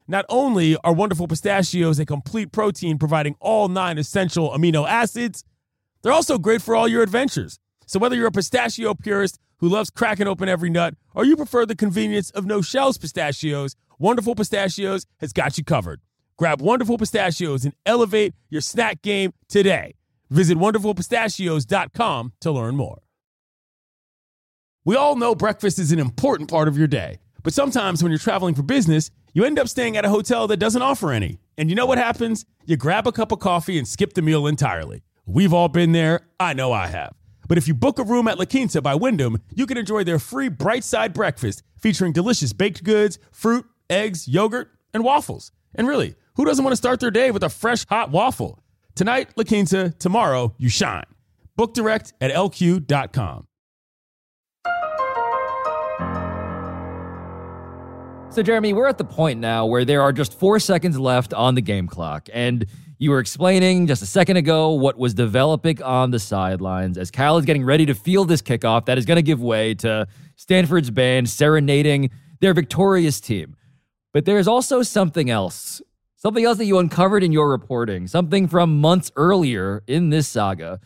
not 0.11 0.25
only 0.29 0.75
are 0.83 0.93
wonderful 0.93 1.27
pistachios 1.27 1.97
a 1.97 2.05
complete 2.05 2.51
protein 2.51 2.97
providing 2.97 3.35
all 3.39 3.69
nine 3.69 3.97
essential 3.97 4.51
amino 4.51 4.87
acids, 4.87 5.43
they're 6.01 6.11
also 6.11 6.37
great 6.37 6.61
for 6.61 6.75
all 6.75 6.87
your 6.87 7.01
adventures. 7.01 7.57
So 7.87 7.97
whether 7.97 8.15
you're 8.15 8.27
a 8.27 8.31
pistachio 8.31 8.93
purist 8.93 9.39
who 9.59 9.69
loves 9.69 9.89
cracking 9.89 10.27
open 10.27 10.49
every 10.49 10.69
nut 10.69 10.95
or 11.15 11.23
you 11.23 11.35
prefer 11.35 11.65
the 11.65 11.75
convenience 11.75 12.29
of 12.31 12.45
no 12.45 12.61
shells 12.61 12.97
pistachios, 12.97 13.75
Wonderful 13.99 14.35
Pistachios 14.35 15.05
has 15.19 15.31
got 15.31 15.57
you 15.57 15.63
covered. 15.63 16.01
Grab 16.37 16.59
Wonderful 16.59 16.97
Pistachios 16.97 17.65
and 17.65 17.73
elevate 17.85 18.33
your 18.49 18.61
snack 18.61 19.01
game 19.01 19.31
today. 19.47 19.93
Visit 20.29 20.57
wonderfulpistachios.com 20.57 22.33
to 22.41 22.51
learn 22.51 22.75
more. 22.75 23.01
We 24.83 24.95
all 24.95 25.15
know 25.15 25.35
breakfast 25.35 25.77
is 25.77 25.91
an 25.91 25.99
important 25.99 26.49
part 26.49 26.67
of 26.67 26.77
your 26.77 26.87
day, 26.87 27.19
but 27.43 27.53
sometimes 27.53 28.01
when 28.01 28.11
you're 28.11 28.17
traveling 28.17 28.55
for 28.55 28.63
business, 28.63 29.11
you 29.33 29.45
end 29.45 29.59
up 29.59 29.67
staying 29.67 29.97
at 29.97 30.05
a 30.05 30.09
hotel 30.09 30.47
that 30.47 30.57
doesn't 30.57 30.81
offer 30.81 31.11
any. 31.11 31.39
And 31.57 31.69
you 31.69 31.75
know 31.75 31.85
what 31.85 31.97
happens? 31.97 32.45
You 32.65 32.77
grab 32.77 33.07
a 33.07 33.11
cup 33.11 33.31
of 33.31 33.39
coffee 33.39 33.77
and 33.77 33.87
skip 33.87 34.13
the 34.13 34.21
meal 34.21 34.47
entirely. 34.47 35.03
We've 35.25 35.53
all 35.53 35.69
been 35.69 35.91
there. 35.91 36.21
I 36.39 36.53
know 36.53 36.71
I 36.71 36.87
have. 36.87 37.13
But 37.47 37.57
if 37.57 37.67
you 37.67 37.73
book 37.73 37.99
a 37.99 38.03
room 38.03 38.27
at 38.27 38.39
La 38.39 38.45
Quinta 38.45 38.81
by 38.81 38.95
Wyndham, 38.95 39.41
you 39.53 39.65
can 39.65 39.77
enjoy 39.77 40.03
their 40.03 40.19
free 40.19 40.49
bright 40.49 40.83
side 40.83 41.13
breakfast 41.13 41.63
featuring 41.77 42.13
delicious 42.13 42.53
baked 42.53 42.83
goods, 42.83 43.19
fruit, 43.31 43.65
eggs, 43.89 44.27
yogurt, 44.27 44.71
and 44.93 45.03
waffles. 45.03 45.51
And 45.75 45.87
really, 45.87 46.15
who 46.35 46.45
doesn't 46.45 46.63
want 46.63 46.73
to 46.73 46.77
start 46.77 46.99
their 46.99 47.11
day 47.11 47.31
with 47.31 47.43
a 47.43 47.49
fresh 47.49 47.85
hot 47.87 48.11
waffle? 48.11 48.63
Tonight, 48.95 49.31
La 49.35 49.43
Quinta, 49.43 49.93
tomorrow, 49.99 50.53
you 50.57 50.69
shine. 50.69 51.05
Book 51.55 51.73
direct 51.73 52.13
at 52.21 52.31
lq.com. 52.31 53.45
So, 58.31 58.41
Jeremy, 58.41 58.71
we're 58.71 58.87
at 58.87 58.97
the 58.97 59.03
point 59.03 59.41
now 59.41 59.65
where 59.65 59.83
there 59.83 60.01
are 60.01 60.13
just 60.13 60.39
four 60.39 60.57
seconds 60.57 60.97
left 60.97 61.33
on 61.33 61.53
the 61.53 61.61
game 61.61 61.85
clock. 61.85 62.29
And 62.31 62.65
you 62.97 63.11
were 63.11 63.19
explaining 63.19 63.87
just 63.87 64.01
a 64.01 64.05
second 64.05 64.37
ago 64.37 64.71
what 64.71 64.97
was 64.97 65.13
developing 65.13 65.83
on 65.83 66.11
the 66.11 66.19
sidelines 66.19 66.97
as 66.97 67.11
Cal 67.11 67.37
is 67.37 67.43
getting 67.43 67.65
ready 67.65 67.85
to 67.87 67.93
field 67.93 68.29
this 68.29 68.41
kickoff 68.41 68.85
that 68.85 68.97
is 68.97 69.05
going 69.05 69.17
to 69.17 69.21
give 69.21 69.41
way 69.41 69.73
to 69.75 70.07
Stanford's 70.37 70.89
band 70.89 71.29
serenading 71.29 72.09
their 72.39 72.53
victorious 72.53 73.19
team. 73.19 73.57
But 74.13 74.23
there's 74.23 74.47
also 74.47 74.81
something 74.81 75.29
else, 75.29 75.81
something 76.15 76.45
else 76.45 76.57
that 76.59 76.65
you 76.65 76.79
uncovered 76.79 77.23
in 77.23 77.33
your 77.33 77.51
reporting, 77.51 78.07
something 78.07 78.47
from 78.47 78.79
months 78.79 79.11
earlier 79.17 79.83
in 79.87 80.09
this 80.09 80.29
saga 80.29 80.79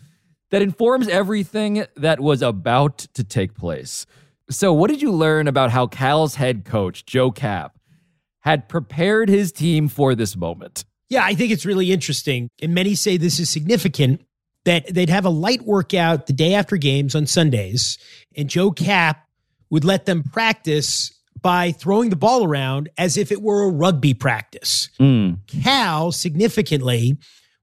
that 0.49 0.63
informs 0.63 1.08
everything 1.08 1.86
that 1.95 2.19
was 2.19 2.41
about 2.41 2.97
to 3.13 3.23
take 3.23 3.53
place. 3.53 4.08
So, 4.49 4.73
what 4.73 4.89
did 4.89 5.01
you 5.01 5.12
learn 5.12 5.47
about 5.47 5.71
how 5.71 5.88
Cal's 5.88 6.36
head 6.36 6.65
coach, 6.65 7.05
Joe 7.05 7.31
Kapp, 7.31 7.77
had 8.41 8.69
prepared 8.69 9.27
his 9.27 9.51
team 9.51 9.88
for 9.88 10.13
this 10.13 10.36
moment? 10.36 10.86
Yeah, 11.10 11.23
I 11.23 11.34
think 11.34 11.51
it's 11.51 11.65
really 11.65 11.91
interesting. 11.91 12.49
And 12.62 12.73
many 12.73 12.95
say 12.95 13.17
this 13.17 13.39
is 13.39 13.49
significant 13.49 14.21
that 14.65 14.93
they'd 14.93 15.10
have 15.10 15.25
a 15.25 15.29
light 15.29 15.62
workout 15.63 16.27
the 16.27 16.34
day 16.34 16.53
after 16.53 16.77
games 16.77 17.15
on 17.15 17.27
Sundays, 17.27 17.97
and 18.36 18.49
Joe 18.49 18.71
Kapp 18.71 19.27
would 19.69 19.84
let 19.84 20.05
them 20.05 20.23
practice 20.23 21.12
by 21.41 21.71
throwing 21.71 22.10
the 22.10 22.15
ball 22.15 22.43
around 22.43 22.89
as 22.97 23.17
if 23.17 23.31
it 23.31 23.41
were 23.41 23.63
a 23.63 23.69
rugby 23.69 24.13
practice. 24.13 24.89
Mm. 24.99 25.39
Cal, 25.47 26.12
significantly, 26.12 27.17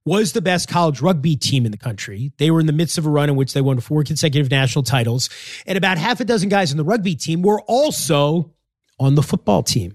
was 0.05 0.33
the 0.33 0.43
best 0.43 0.69
college 0.69 1.01
rugby 1.01 1.37
team 1.37 1.65
in 1.65 1.71
the 1.71 1.79
country. 1.79 2.33
They 2.39 2.51
were 2.51 2.61
in 2.61 2.67
the 2.67 2.73
midst 2.73 2.99
of 2.99 3.07
a 3.07 3.11
run 3.11 3.29
in 3.29 3.37
which 3.37 3.53
they 3.53 3.61
won 3.61 3.81
four 3.81 4.03
consecutive 4.03 4.51
national 4.51 4.83
titles. 4.83 5.31
And 5.67 5.79
about 5.79 5.99
half 5.99 6.21
a 6.21 6.25
dozen 6.25 6.49
guys 6.49 6.71
in 6.73 6.77
the 6.77 6.85
rugby 6.85 7.15
team 7.15 7.43
were 7.43 7.61
also 7.63 8.53
on 8.99 9.15
the 9.15 9.23
football 9.23 9.63
team. 9.63 9.95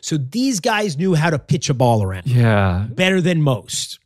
So 0.00 0.16
these 0.18 0.60
guys 0.60 0.96
knew 0.96 1.14
how 1.14 1.30
to 1.30 1.38
pitch 1.38 1.68
a 1.68 1.74
ball 1.74 2.02
around. 2.02 2.26
Yeah. 2.26 2.86
Better 2.90 3.20
than 3.20 3.42
most. 3.42 3.98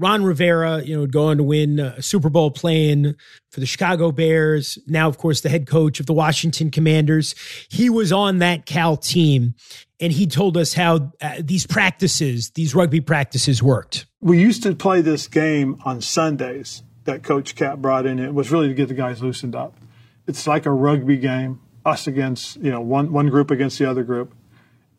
Ron 0.00 0.24
Rivera, 0.24 0.82
you 0.82 0.94
know, 0.94 1.02
would 1.02 1.12
go 1.12 1.26
on 1.26 1.36
to 1.36 1.42
win 1.42 1.78
a 1.78 2.00
Super 2.00 2.30
Bowl 2.30 2.50
playing 2.50 3.14
for 3.50 3.60
the 3.60 3.66
Chicago 3.66 4.10
Bears. 4.10 4.78
Now, 4.86 5.08
of 5.08 5.18
course, 5.18 5.42
the 5.42 5.50
head 5.50 5.66
coach 5.66 6.00
of 6.00 6.06
the 6.06 6.14
Washington 6.14 6.70
Commanders. 6.70 7.34
He 7.68 7.90
was 7.90 8.10
on 8.10 8.38
that 8.38 8.64
Cal 8.64 8.96
team, 8.96 9.54
and 10.00 10.10
he 10.10 10.26
told 10.26 10.56
us 10.56 10.72
how 10.72 11.12
uh, 11.20 11.34
these 11.40 11.66
practices, 11.66 12.50
these 12.52 12.74
rugby 12.74 13.02
practices, 13.02 13.62
worked. 13.62 14.06
We 14.22 14.40
used 14.40 14.62
to 14.62 14.74
play 14.74 15.02
this 15.02 15.28
game 15.28 15.76
on 15.84 16.00
Sundays 16.00 16.82
that 17.04 17.22
Coach 17.22 17.54
Kapp 17.54 17.78
brought 17.78 18.06
in. 18.06 18.18
It 18.18 18.32
was 18.32 18.50
really 18.50 18.68
to 18.68 18.74
get 18.74 18.88
the 18.88 18.94
guys 18.94 19.22
loosened 19.22 19.54
up. 19.54 19.76
It's 20.26 20.46
like 20.46 20.64
a 20.64 20.72
rugby 20.72 21.18
game, 21.18 21.60
us 21.84 22.06
against 22.06 22.56
you 22.56 22.70
know 22.70 22.80
one 22.80 23.12
one 23.12 23.28
group 23.28 23.50
against 23.50 23.78
the 23.78 23.84
other 23.84 24.02
group, 24.02 24.34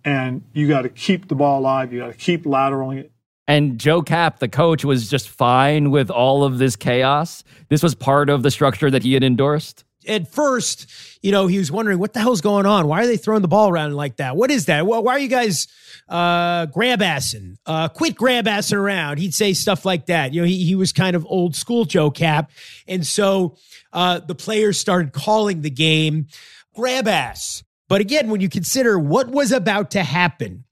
and 0.06 0.44
you 0.54 0.68
got 0.68 0.84
to 0.84 0.90
keep 0.90 1.28
the 1.28 1.36
ball 1.36 1.60
alive. 1.60 1.92
You 1.92 2.02
got 2.02 2.12
to 2.12 2.18
keep 2.18 2.44
lateraling 2.44 3.00
it. 3.00 3.11
And 3.52 3.78
Joe 3.78 4.02
Kapp, 4.02 4.40
the 4.40 4.48
coach, 4.48 4.86
was 4.86 5.10
just 5.10 5.28
fine 5.28 5.92
with 5.92 6.10
all 6.10 6.46
of 6.46 6.58
this 6.58 6.78
chaos. 6.78 7.44
This 7.68 7.84
was 7.84 7.94
part 7.94 8.30
of 8.30 8.44
the 8.44 8.50
structure 8.50 8.90
that 8.90 9.04
he 9.04 9.14
had 9.14 9.26
endorsed. 9.26 9.84
At 10.08 10.32
first, 10.32 10.90
you 11.22 11.34
know, 11.34 11.48
he 11.48 11.58
was 11.58 11.70
wondering 11.70 12.00
what 12.00 12.14
the 12.14 12.22
hell's 12.22 12.40
going 12.40 12.66
on. 12.66 12.88
Why 12.88 13.04
are 13.04 13.08
they 13.08 13.18
throwing 13.18 13.42
the 13.42 13.50
ball 13.50 13.68
around 13.68 13.94
like 13.94 14.16
that? 14.16 14.38
What 14.38 14.52
is 14.52 14.68
that? 14.68 14.86
Why 14.86 15.02
are 15.02 15.20
you 15.20 15.28
guys 15.28 15.68
uh, 16.08 16.68
grab 16.68 17.02
assing? 17.02 17.58
Uh, 17.66 17.90
quit 17.90 18.16
grab 18.16 18.46
assing 18.46 18.78
around. 18.78 19.18
He'd 19.18 19.34
say 19.34 19.52
stuff 19.52 19.84
like 19.84 20.06
that. 20.06 20.34
You 20.34 20.44
know, 20.44 20.48
he, 20.48 20.64
he 20.64 20.76
was 20.76 20.94
kind 20.94 21.14
of 21.14 21.26
old 21.26 21.54
school 21.54 21.84
Joe 21.84 22.10
Kapp, 22.10 22.52
And 22.88 23.06
so 23.06 23.58
uh, 23.92 24.20
the 24.20 24.34
players 24.34 24.80
started 24.80 25.12
calling 25.12 25.60
the 25.60 25.70
game 25.70 26.28
grab 26.74 27.06
ass. 27.06 27.66
But 27.90 28.00
again, 28.00 28.30
when 28.30 28.40
you 28.40 28.48
consider 28.48 28.98
what 28.98 29.28
was 29.28 29.52
about 29.52 29.92
to 29.92 30.04
happen, 30.04 30.64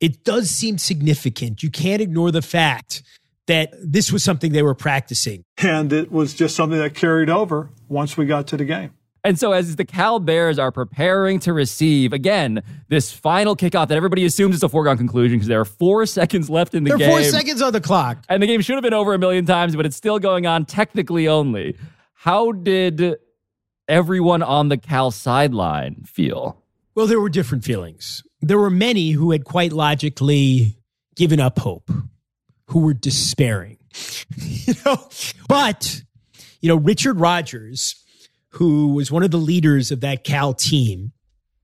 it 0.00 0.24
does 0.24 0.50
seem 0.50 0.78
significant. 0.78 1.62
You 1.62 1.70
can't 1.70 2.00
ignore 2.00 2.30
the 2.30 2.42
fact 2.42 3.02
that 3.46 3.74
this 3.82 4.12
was 4.12 4.22
something 4.24 4.52
they 4.52 4.62
were 4.62 4.74
practicing. 4.74 5.44
And 5.58 5.92
it 5.92 6.10
was 6.10 6.34
just 6.34 6.56
something 6.56 6.78
that 6.78 6.94
carried 6.94 7.28
over 7.28 7.70
once 7.88 8.16
we 8.16 8.26
got 8.26 8.46
to 8.48 8.56
the 8.56 8.64
game. 8.64 8.92
And 9.22 9.38
so, 9.38 9.52
as 9.52 9.76
the 9.76 9.84
Cal 9.84 10.18
Bears 10.18 10.58
are 10.58 10.72
preparing 10.72 11.40
to 11.40 11.52
receive, 11.52 12.14
again, 12.14 12.62
this 12.88 13.12
final 13.12 13.54
kickoff 13.54 13.88
that 13.88 13.96
everybody 13.96 14.24
assumes 14.24 14.54
is 14.54 14.62
a 14.62 14.68
foregone 14.68 14.96
conclusion 14.96 15.36
because 15.36 15.48
there 15.48 15.60
are 15.60 15.66
four 15.66 16.06
seconds 16.06 16.48
left 16.48 16.74
in 16.74 16.84
the 16.84 16.90
there 16.90 16.98
game. 16.98 17.08
There 17.08 17.18
are 17.18 17.22
four 17.22 17.30
seconds 17.30 17.60
on 17.60 17.74
the 17.74 17.82
clock. 17.82 18.24
And 18.30 18.42
the 18.42 18.46
game 18.46 18.62
should 18.62 18.76
have 18.76 18.82
been 18.82 18.94
over 18.94 19.12
a 19.12 19.18
million 19.18 19.44
times, 19.44 19.76
but 19.76 19.84
it's 19.84 19.96
still 19.96 20.18
going 20.18 20.46
on 20.46 20.64
technically 20.64 21.28
only. 21.28 21.76
How 22.14 22.52
did 22.52 23.16
everyone 23.88 24.42
on 24.42 24.70
the 24.70 24.78
Cal 24.78 25.10
sideline 25.10 26.04
feel? 26.06 26.62
Well, 26.94 27.06
there 27.06 27.20
were 27.20 27.28
different 27.28 27.64
feelings. 27.64 28.22
There 28.40 28.58
were 28.58 28.70
many 28.70 29.10
who 29.10 29.32
had 29.32 29.44
quite 29.44 29.72
logically 29.72 30.76
given 31.14 31.40
up 31.40 31.58
hope, 31.58 31.90
who 32.66 32.80
were 32.80 32.94
despairing. 32.94 33.78
you 34.36 34.74
know, 34.84 35.08
but 35.48 36.02
you 36.60 36.68
know, 36.68 36.76
Richard 36.76 37.18
Rodgers, 37.18 37.94
who 38.50 38.94
was 38.94 39.10
one 39.10 39.22
of 39.22 39.30
the 39.30 39.38
leaders 39.38 39.90
of 39.90 40.00
that 40.00 40.24
Cal 40.24 40.54
team, 40.54 41.12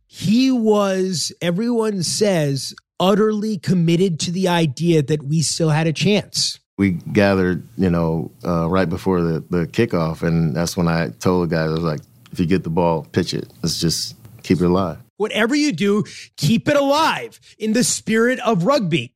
he 0.07 0.51
was, 0.51 1.33
everyone 1.43 2.03
says, 2.03 2.75
utterly 2.99 3.59
committed 3.59 4.19
to 4.21 4.31
the 4.31 4.49
idea 4.49 5.03
that 5.03 5.23
we 5.23 5.43
still 5.43 5.69
had 5.71 5.87
a 5.87 5.93
chance. 5.93 6.59
We 6.79 6.93
gathered, 6.93 7.67
you 7.77 7.91
know, 7.91 8.31
uh, 8.45 8.69
right 8.69 8.89
before 8.89 9.23
the, 9.23 9.45
the 9.51 9.67
kickoff, 9.67 10.23
and 10.23 10.55
that's 10.55 10.77
when 10.77 10.89
I 10.89 11.09
told 11.09 11.49
the 11.49 11.55
guys, 11.55 11.69
I 11.69 11.73
was 11.73 11.83
like, 11.83 12.01
if 12.33 12.41
you 12.41 12.47
get 12.47 12.65
the 12.65 12.71
ball, 12.71 13.07
pitch 13.13 13.35
it. 13.35 13.51
Let's 13.63 13.81
just 13.81 14.17
keep 14.43 14.61
it 14.61 14.65
alive. 14.65 14.99
Whatever 15.17 15.55
you 15.55 15.73
do, 15.73 16.05
keep 16.37 16.69
it 16.69 16.77
alive 16.77 17.41
in 17.59 17.73
the 17.73 17.85
spirit 17.85 18.39
of 18.41 18.65
rugby. 18.65 19.15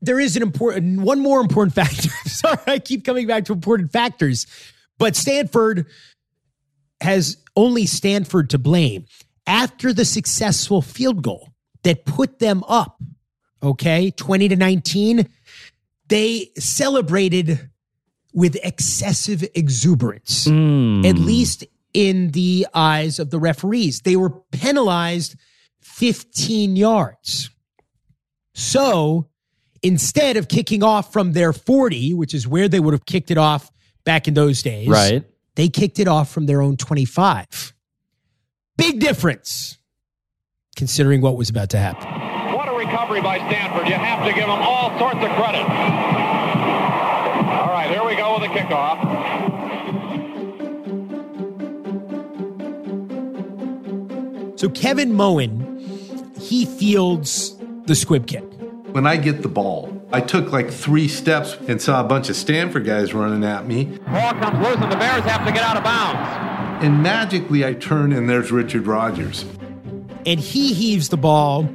There 0.00 0.20
is 0.20 0.36
an 0.36 0.42
important 0.42 1.00
one 1.00 1.20
more 1.20 1.40
important 1.40 1.74
factor. 1.74 2.08
Sorry, 2.26 2.58
I 2.66 2.78
keep 2.78 3.04
coming 3.04 3.26
back 3.26 3.44
to 3.46 3.52
important 3.52 3.92
factors. 3.92 4.46
But 4.98 5.16
Stanford 5.16 5.86
has 7.00 7.36
only 7.56 7.86
Stanford 7.86 8.50
to 8.50 8.58
blame. 8.58 9.06
After 9.46 9.92
the 9.92 10.04
successful 10.04 10.80
field 10.80 11.22
goal 11.22 11.50
that 11.82 12.06
put 12.06 12.38
them 12.38 12.64
up, 12.66 12.98
okay, 13.62 14.10
20 14.10 14.48
to 14.48 14.56
19, 14.56 15.28
they 16.08 16.50
celebrated 16.56 17.70
with 18.32 18.56
excessive 18.62 19.44
exuberance, 19.54 20.46
mm. 20.46 21.06
at 21.06 21.18
least 21.18 21.64
in 21.94 22.32
the 22.32 22.66
eyes 22.74 23.18
of 23.18 23.30
the 23.30 23.38
referees. 23.38 24.00
They 24.00 24.16
were 24.16 24.30
penalized 24.52 25.36
15 25.80 26.76
yards. 26.76 27.50
So 28.54 29.28
instead 29.82 30.36
of 30.36 30.48
kicking 30.48 30.82
off 30.82 31.12
from 31.12 31.32
their 31.32 31.52
40, 31.52 32.14
which 32.14 32.34
is 32.34 32.46
where 32.46 32.68
they 32.68 32.80
would 32.80 32.92
have 32.94 33.06
kicked 33.06 33.30
it 33.30 33.38
off 33.38 33.70
back 34.04 34.28
in 34.28 34.34
those 34.34 34.62
days, 34.62 34.88
Right. 34.88 35.24
they 35.54 35.68
kicked 35.68 35.98
it 35.98 36.08
off 36.08 36.30
from 36.30 36.46
their 36.46 36.60
own 36.60 36.76
25. 36.76 37.72
Big 38.76 39.00
difference 39.00 39.78
considering 40.76 41.20
what 41.20 41.36
was 41.36 41.48
about 41.48 41.70
to 41.70 41.78
happen. 41.78 42.08
What 42.56 42.68
a 42.68 42.72
recovery 42.72 43.20
by 43.20 43.38
Stanford. 43.38 43.86
You 43.88 43.94
have 43.94 44.24
to 44.26 44.32
give 44.32 44.46
them 44.48 44.60
all 44.62 44.90
sorts 44.98 45.16
of 45.24 45.30
credit. 45.36 45.62
All 45.62 45.68
right, 47.70 47.88
here 47.88 48.04
we 48.04 48.16
go 48.16 48.36
with 48.38 48.50
the 48.50 48.58
kickoff. 48.58 48.98
So 54.56 54.68
Kevin 54.68 55.12
Moen, 55.12 55.78
he 56.40 56.64
fields 56.64 57.56
the 57.86 57.94
squib 57.94 58.26
kick. 58.26 58.44
When 58.92 59.06
I 59.06 59.16
get 59.16 59.42
the 59.42 59.48
ball, 59.48 59.90
I 60.12 60.20
took 60.20 60.52
like 60.52 60.70
three 60.70 61.08
steps 61.08 61.56
and 61.66 61.82
saw 61.82 62.00
a 62.00 62.04
bunch 62.04 62.28
of 62.28 62.36
Stanford 62.36 62.84
guys 62.84 63.12
running 63.12 63.42
at 63.42 63.66
me. 63.66 63.86
Ball 64.06 64.32
comes 64.34 64.64
loose 64.64 64.76
and 64.76 64.92
the 64.92 64.96
Bears 64.96 65.24
have 65.24 65.44
to 65.44 65.52
get 65.52 65.64
out 65.64 65.76
of 65.76 65.82
bounds. 65.82 66.84
And 66.84 67.02
magically, 67.02 67.64
I 67.64 67.74
turn 67.74 68.12
and 68.12 68.30
there's 68.30 68.52
Richard 68.52 68.86
Rodgers. 68.86 69.44
And 70.24 70.38
he 70.38 70.72
heaves 70.72 71.08
the 71.08 71.16
ball 71.16 71.68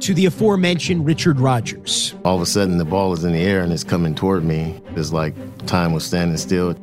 to 0.00 0.14
the 0.14 0.26
aforementioned 0.26 1.04
Richard 1.04 1.40
Rodgers. 1.40 2.14
All 2.24 2.36
of 2.36 2.42
a 2.42 2.46
sudden, 2.46 2.78
the 2.78 2.84
ball 2.84 3.12
is 3.12 3.24
in 3.24 3.32
the 3.32 3.40
air 3.40 3.62
and 3.62 3.72
it's 3.72 3.84
coming 3.84 4.14
toward 4.14 4.44
me. 4.44 4.80
It's 4.94 5.12
like 5.12 5.34
time 5.66 5.92
was 5.92 6.04
standing 6.04 6.36
still. 6.36 6.70
It 6.70 6.78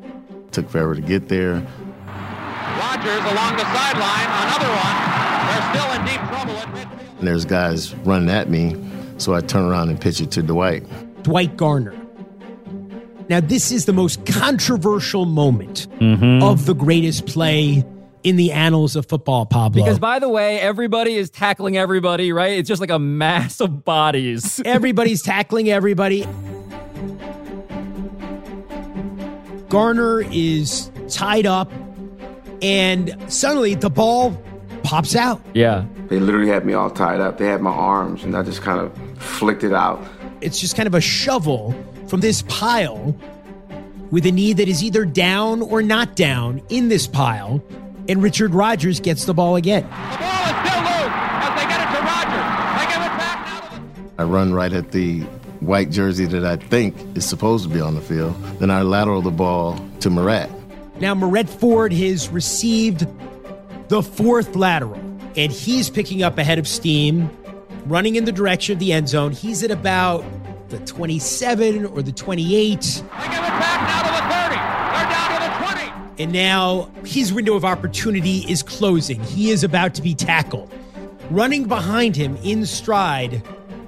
took 0.52 0.70
forever 0.70 0.94
to 0.96 1.02
get 1.02 1.30
there. 1.30 1.66
Rodgers 2.06 3.24
along 3.32 3.56
the 3.56 3.64
sideline, 3.64 4.28
another 4.44 4.70
one. 4.70 5.17
They're 5.74 5.82
still 5.82 5.94
in 5.94 6.06
deep 6.06 6.22
trouble 6.30 6.54
at 6.58 6.68
midfield. 6.68 7.20
And 7.20 7.28
there's 7.28 7.46
guys 7.46 7.94
running 7.96 8.30
at 8.30 8.50
me, 8.50 8.76
so 9.18 9.34
I 9.34 9.42
turn 9.42 9.64
around 9.66 9.90
and 9.90 10.00
pitch 10.00 10.22
it 10.22 10.32
to 10.32 10.44
Dwight. 10.44 10.84
Dwight 11.24 11.58
Garner. 11.58 11.94
Now, 13.30 13.42
this 13.42 13.72
is 13.72 13.86
the 13.86 13.94
most 13.94 14.26
controversial 14.26 15.26
moment 15.26 15.88
Mhm. 16.00 16.42
of 16.44 16.66
the 16.66 16.74
greatest 16.74 17.26
play 17.26 17.84
in 18.24 18.36
the 18.38 18.52
annals 18.54 18.96
of 18.96 19.06
football, 19.06 19.46
Pablo. 19.46 19.84
Because 19.84 20.00
by 20.00 20.20
the 20.20 20.30
way, 20.30 20.60
everybody 20.60 21.16
is 21.16 21.30
tackling 21.30 21.76
everybody, 21.78 22.32
right? 22.32 22.58
It's 22.58 22.68
just 22.70 22.80
like 22.82 22.90
a 22.90 23.00
mass 23.00 23.60
of 23.60 23.84
bodies. 23.84 24.62
Everybody's 24.66 25.22
tackling 25.22 25.70
everybody. 25.70 26.26
Garner 29.70 30.22
is 30.32 30.90
tied 31.10 31.46
up, 31.46 31.72
and 32.62 33.16
suddenly 33.28 33.76
the 33.76 33.90
ball 33.90 34.38
pops 34.88 35.18
out. 35.18 35.42
Yeah. 35.54 35.86
They 36.08 36.18
literally 36.18 36.48
had 36.48 36.66
me 36.66 36.74
all 36.74 36.90
tied 36.90 37.20
up. 37.20 37.38
They 37.38 37.48
had 37.48 37.62
my 37.62 37.72
arms, 37.72 38.24
and 38.24 38.38
I 38.38 38.42
just 38.42 38.62
kind 38.62 38.80
of 38.80 38.98
flicked 39.22 39.66
it 39.66 39.74
out. 39.74 40.02
It's 40.40 40.62
just 40.62 40.78
kind 40.78 40.88
of 40.88 40.96
a 40.96 41.02
shovel 41.02 41.76
from 42.08 42.22
this 42.22 42.44
pile 42.44 43.14
with 44.12 44.26
a 44.26 44.32
knee 44.32 44.54
that 44.54 44.70
is 44.70 44.82
either 44.82 45.04
down 45.04 45.62
or 45.62 45.84
not 45.84 46.16
down 46.16 46.62
in 46.70 46.88
this 46.88 47.06
pile. 47.06 47.62
And 48.08 48.24
Richard 48.24 48.54
Rodgers 48.54 49.02
gets 49.02 49.26
the 49.26 49.34
ball 49.34 49.58
again. 49.58 49.84
The 49.84 49.90
ball 49.90 49.98
is 50.00 50.56
still 50.56 50.80
loose 50.80 51.12
as 51.12 51.56
they 51.60 51.68
get 51.68 51.82
it 51.82 51.90
to 51.94 52.02
Rodgers. 52.02 52.48
They 52.80 52.86
give 52.88 53.04
it 53.04 53.18
back 53.20 53.46
now 53.46 53.60
to 53.60 53.82
the 54.16 54.22
I 54.22 54.24
run 54.24 54.54
right 54.54 54.72
at 54.72 54.92
the 54.94 55.20
white 55.60 55.90
jersey 55.90 56.26
that 56.28 56.46
I 56.46 56.56
think 56.56 56.96
is 57.18 57.26
supposed 57.26 57.68
to 57.68 57.74
be 57.74 57.82
on 57.82 57.94
the 57.94 58.02
field. 58.02 58.42
Then 58.60 58.72
I 58.72 58.84
lateral 58.84 59.22
the 59.22 59.32
ball 59.32 59.78
to 60.00 60.10
Mariet. 60.10 60.50
Now, 61.02 61.14
Mariet 61.14 61.50
Ford 61.50 61.92
has 61.92 62.30
received 62.30 63.06
the 63.88 64.02
fourth 64.02 64.56
lateral, 64.56 65.00
and 65.36 65.52
he's 65.52 65.90
picking 65.90 66.24
up 66.24 66.38
ahead 66.38 66.60
of 66.60 66.68
steam, 66.68 67.30
running 67.86 68.16
in 68.16 68.26
the 68.26 68.32
direction 68.32 68.74
of 68.74 68.80
the 68.80 68.92
end 68.92 69.10
zone. 69.10 69.32
He's 69.32 69.64
at 69.64 69.72
about 69.72 70.24
the 70.70 70.80
27 70.80 71.86
or 71.86 72.02
the 72.02 72.12
28. 72.12 72.80
They 72.80 72.84
give 72.84 73.04
it 73.04 73.10
back 73.12 73.82
now 73.88 74.02
to 74.04 74.10
the 74.10 74.28
30. 74.30 74.56
They're 74.96 75.10
down 75.10 75.42
to 75.42 75.48
the 75.48 75.84
20. 76.16 76.24
And 76.24 76.34
now 76.34 76.92
his 77.06 77.32
window 77.32 77.56
of 77.56 77.64
opportunity 77.64 78.40
is 78.50 78.64
closing. 78.64 79.24
He 79.24 79.52
is 79.52 79.64
about 79.64 79.94
to 79.96 80.02
be 80.02 80.14
tackled. 80.14 80.72
Running 81.30 81.68
behind 81.68 82.16
him 82.16 82.38
in 82.44 82.66
stride, 82.66 83.42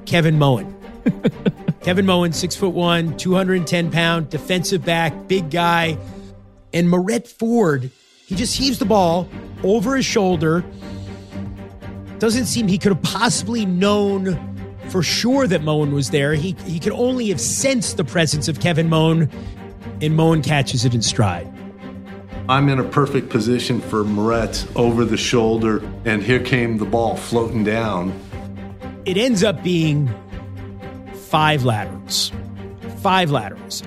Kevin 0.05 0.38
Moen. 0.38 0.75
Kevin 1.81 2.05
Moen, 2.05 2.33
six 2.33 2.55
foot 2.55 2.73
one, 2.73 3.17
210 3.17 3.91
pound, 3.91 4.29
defensive 4.29 4.83
back, 4.83 5.27
big 5.27 5.49
guy. 5.49 5.97
And 6.73 6.88
Mariet 6.88 7.27
Ford, 7.27 7.89
he 8.30 8.36
just 8.36 8.56
heaves 8.56 8.78
the 8.78 8.86
ball 8.86 9.28
over 9.63 9.96
his 9.96 10.06
shoulder. 10.06 10.63
Doesn't 12.20 12.46
seem 12.46 12.68
he 12.68 12.78
could 12.78 12.92
have 12.92 13.02
possibly 13.02 13.65
known 13.65 14.38
for 14.89 15.02
sure 15.02 15.48
that 15.48 15.63
Moen 15.63 15.94
was 15.94 16.12
there. 16.12 16.36
He, 16.36 16.56
he 16.68 16.80
could 16.80 16.94
only 16.94 17.30
have 17.30 17.42
sensed 17.42 17.98
the 17.98 18.04
presence 18.04 18.48
of 18.48 18.60
Kevin 18.60 18.88
Moen, 18.88 19.32
and 20.00 20.15
Moen 20.15 20.44
catches 20.44 20.86
it 20.86 20.94
in 20.94 21.02
stride. 21.02 21.52
I'm 22.48 22.70
in 22.70 22.78
a 22.78 22.84
perfect 22.84 23.30
position 23.30 23.82
for 23.82 24.04
Mariet's 24.04 24.68
over 24.76 25.06
the 25.06 25.18
shoulder, 25.18 25.82
and 26.06 26.22
here 26.22 26.39
came 26.39 26.78
the 26.78 26.86
ball 26.86 27.15
floating 27.15 27.63
down. 27.63 28.13
it 29.06 29.18
ends 29.18 29.44
up 29.44 29.63
being 29.63 30.08
five 31.15 31.65
laterals. 31.65 32.32
Five 32.98 33.32
laterals. 33.32 33.82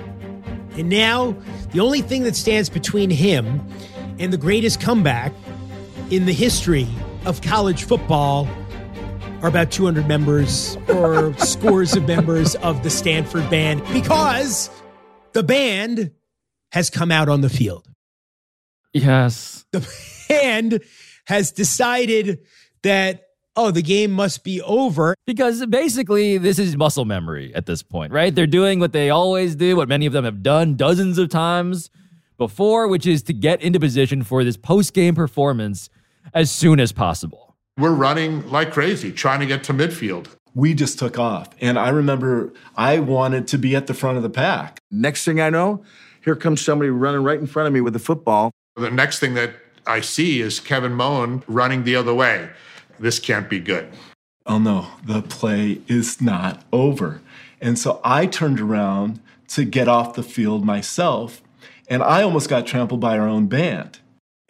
And 0.75 0.89
now 0.89 1.33
the 1.71 1.79
only 1.79 2.01
thing 2.01 2.23
that 2.23 2.35
stands 2.35 2.69
between 2.69 3.09
him 3.09 3.61
and 4.23 4.31
the 4.31 4.37
greatest 4.37 4.79
comeback 4.79 5.33
in 6.09 6.25
the 6.25 6.31
history 6.31 6.87
of 7.25 7.41
college 7.41 7.83
football 7.83 8.47
are 9.41 9.49
about 9.49 9.69
200 9.69 10.07
members 10.07 10.77
or 10.87 11.33
scores 11.39 11.93
of 11.93 12.07
members 12.07 12.55
of 12.55 12.83
the 12.83 12.89
Stanford 12.89 13.49
band 13.49 13.83
because 13.91 14.69
the 15.33 15.43
band 15.43 16.11
has 16.71 16.89
come 16.89 17.11
out 17.11 17.27
on 17.27 17.41
the 17.41 17.49
field. 17.49 17.85
Yes. 18.93 19.65
The 19.73 19.85
band 20.29 20.81
has 21.25 21.51
decided 21.51 22.39
that, 22.83 23.23
oh, 23.57 23.71
the 23.71 23.81
game 23.81 24.11
must 24.11 24.45
be 24.45 24.61
over. 24.61 25.15
Because 25.27 25.65
basically, 25.65 26.37
this 26.37 26.59
is 26.59 26.77
muscle 26.77 27.03
memory 27.03 27.53
at 27.53 27.65
this 27.65 27.83
point, 27.83 28.13
right? 28.13 28.33
They're 28.33 28.47
doing 28.47 28.79
what 28.79 28.93
they 28.93 29.09
always 29.09 29.57
do, 29.57 29.75
what 29.75 29.89
many 29.89 30.05
of 30.05 30.13
them 30.13 30.23
have 30.23 30.41
done 30.41 30.75
dozens 30.75 31.17
of 31.17 31.27
times 31.27 31.89
before, 32.37 32.87
which 32.87 33.05
is 33.05 33.23
to 33.23 33.33
get 33.33 33.61
into 33.61 33.79
position 33.79 34.23
for 34.23 34.43
this 34.43 34.57
post 34.57 34.93
game 34.93 35.15
performance 35.15 35.89
as 36.33 36.51
soon 36.51 36.79
as 36.79 36.91
possible. 36.91 37.55
We're 37.77 37.91
running 37.91 38.49
like 38.49 38.71
crazy, 38.71 39.11
trying 39.11 39.39
to 39.39 39.45
get 39.45 39.63
to 39.65 39.73
midfield. 39.73 40.27
We 40.53 40.73
just 40.73 40.99
took 40.99 41.17
off. 41.17 41.49
And 41.59 41.79
I 41.79 41.89
remember 41.89 42.53
I 42.75 42.99
wanted 42.99 43.47
to 43.47 43.57
be 43.57 43.75
at 43.75 43.87
the 43.87 43.93
front 43.93 44.17
of 44.17 44.23
the 44.23 44.29
pack. 44.29 44.79
Next 44.91 45.25
thing 45.25 45.41
I 45.41 45.49
know, 45.49 45.83
here 46.23 46.35
comes 46.35 46.61
somebody 46.61 46.89
running 46.89 47.23
right 47.23 47.39
in 47.39 47.47
front 47.47 47.67
of 47.67 47.73
me 47.73 47.81
with 47.81 47.95
a 47.95 47.99
football. 47.99 48.51
The 48.75 48.91
next 48.91 49.19
thing 49.19 49.33
that 49.33 49.55
I 49.87 50.01
see 50.01 50.39
is 50.39 50.59
Kevin 50.59 50.93
Moen 50.93 51.43
running 51.47 51.83
the 51.83 51.95
other 51.95 52.13
way. 52.13 52.49
This 52.99 53.19
can't 53.19 53.49
be 53.49 53.59
good. 53.59 53.89
Oh 54.45 54.59
no, 54.59 54.87
the 55.03 55.21
play 55.21 55.81
is 55.87 56.21
not 56.21 56.63
over. 56.71 57.21
And 57.61 57.79
so 57.79 57.99
I 58.03 58.25
turned 58.25 58.59
around 58.59 59.21
to 59.49 59.63
get 59.63 59.87
off 59.87 60.15
the 60.15 60.23
field 60.23 60.65
myself, 60.65 61.41
and 61.87 62.03
I 62.03 62.23
almost 62.23 62.49
got 62.49 62.65
trampled 62.65 62.99
by 62.99 63.17
our 63.17 63.27
own 63.27 63.47
band. 63.47 63.99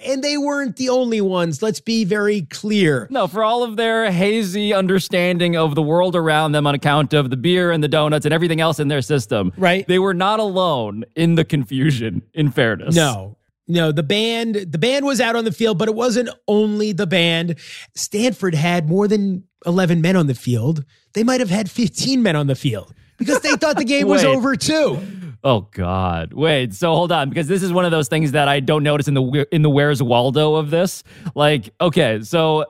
And 0.05 0.21
they 0.23 0.37
weren't 0.37 0.75
the 0.75 0.89
only 0.89 1.21
ones. 1.21 1.61
Let's 1.61 1.79
be 1.79 2.03
very 2.03 2.41
clear. 2.41 3.07
No, 3.09 3.27
for 3.27 3.43
all 3.43 3.63
of 3.63 3.77
their 3.77 4.11
hazy 4.11 4.73
understanding 4.73 5.55
of 5.55 5.75
the 5.75 5.81
world 5.81 6.15
around 6.15 6.51
them 6.51 6.67
on 6.67 6.75
account 6.75 7.13
of 7.13 7.29
the 7.29 7.37
beer 7.37 7.71
and 7.71 7.81
the 7.81 7.87
donuts 7.87 8.25
and 8.25 8.33
everything 8.33 8.59
else 8.59 8.79
in 8.79 8.89
their 8.89 9.01
system, 9.01 9.53
right? 9.57 9.87
They 9.87 9.99
were 9.99 10.13
not 10.13 10.39
alone 10.39 11.05
in 11.15 11.35
the 11.35 11.45
confusion, 11.45 12.23
in 12.33 12.51
fairness. 12.51 12.95
No. 12.95 13.37
No, 13.65 13.93
the 13.93 14.03
band 14.03 14.55
the 14.55 14.77
band 14.77 15.05
was 15.05 15.21
out 15.21 15.37
on 15.37 15.45
the 15.45 15.51
field, 15.51 15.77
but 15.77 15.87
it 15.87 15.95
wasn't 15.95 16.29
only 16.49 16.91
the 16.91 17.07
band. 17.07 17.55
Stanford 17.95 18.55
had 18.55 18.89
more 18.89 19.07
than 19.07 19.45
11 19.65 20.01
men 20.01 20.17
on 20.17 20.27
the 20.27 20.35
field. 20.35 20.83
They 21.13 21.23
might 21.23 21.39
have 21.39 21.49
had 21.49 21.71
15 21.71 22.21
men 22.21 22.35
on 22.35 22.47
the 22.47 22.55
field 22.55 22.93
because 23.17 23.39
they 23.39 23.53
thought 23.53 23.77
the 23.77 23.85
game 23.85 24.09
was 24.09 24.23
over 24.25 24.57
too. 24.57 24.99
Oh 25.43 25.67
God! 25.71 26.33
Wait. 26.33 26.73
So 26.73 26.93
hold 26.95 27.11
on, 27.11 27.29
because 27.29 27.47
this 27.47 27.63
is 27.63 27.73
one 27.73 27.83
of 27.83 27.91
those 27.91 28.07
things 28.07 28.31
that 28.31 28.47
I 28.47 28.59
don't 28.61 28.83
notice 28.83 29.07
in 29.07 29.13
the 29.13 29.47
in 29.51 29.61
the 29.61 29.69
Where's 29.69 30.01
Waldo 30.01 30.55
of 30.55 30.69
this. 30.69 31.03
Like, 31.35 31.69
okay, 31.81 32.21
so 32.21 32.65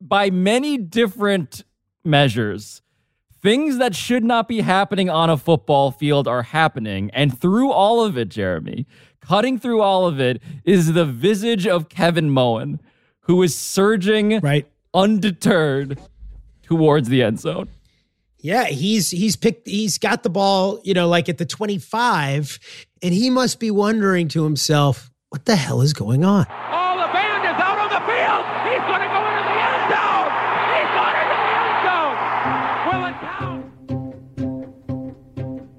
by 0.00 0.30
many 0.30 0.76
different 0.76 1.64
measures, 2.04 2.82
things 3.40 3.78
that 3.78 3.94
should 3.94 4.24
not 4.24 4.46
be 4.46 4.60
happening 4.60 5.08
on 5.08 5.30
a 5.30 5.36
football 5.38 5.90
field 5.90 6.28
are 6.28 6.42
happening, 6.42 7.10
and 7.14 7.38
through 7.38 7.70
all 7.70 8.04
of 8.04 8.18
it, 8.18 8.28
Jeremy, 8.28 8.86
cutting 9.20 9.58
through 9.58 9.80
all 9.80 10.06
of 10.06 10.20
it 10.20 10.42
is 10.64 10.92
the 10.92 11.06
visage 11.06 11.66
of 11.66 11.88
Kevin 11.88 12.28
Moen, 12.28 12.80
who 13.20 13.42
is 13.42 13.56
surging 13.56 14.38
right 14.40 14.66
undeterred 14.92 15.98
towards 16.62 17.08
the 17.08 17.22
end 17.22 17.40
zone. 17.40 17.68
Yeah, 18.42 18.64
he's 18.64 19.08
he's 19.10 19.36
picked 19.36 19.68
he's 19.68 19.98
got 19.98 20.24
the 20.24 20.30
ball, 20.30 20.80
you 20.82 20.94
know, 20.94 21.06
like 21.06 21.28
at 21.28 21.38
the 21.38 21.46
25 21.46 22.58
and 23.00 23.14
he 23.14 23.30
must 23.30 23.60
be 23.60 23.70
wondering 23.70 24.26
to 24.28 24.42
himself, 24.42 25.12
what 25.28 25.44
the 25.44 25.54
hell 25.54 25.80
is 25.80 25.92
going 25.92 26.24
on? 26.24 26.46
All 26.48 26.96
the 26.96 27.06
band 27.12 27.44
is 27.44 27.62
out 27.62 27.78
on 27.78 27.88
the 27.88 28.00
field. 28.00 28.44
He's 28.66 28.82
going 28.82 29.00
to 29.00 29.06
go 29.06 29.22
into 29.30 29.44
the 29.46 29.58
end 29.62 29.94
zone. 29.94 30.30
He's 30.74 30.90
going 30.98 31.16
into 31.22 31.38
the 31.38 31.54
end 31.54 31.78
zone. 31.86 32.18
Will 32.90 33.04
it 33.06 33.16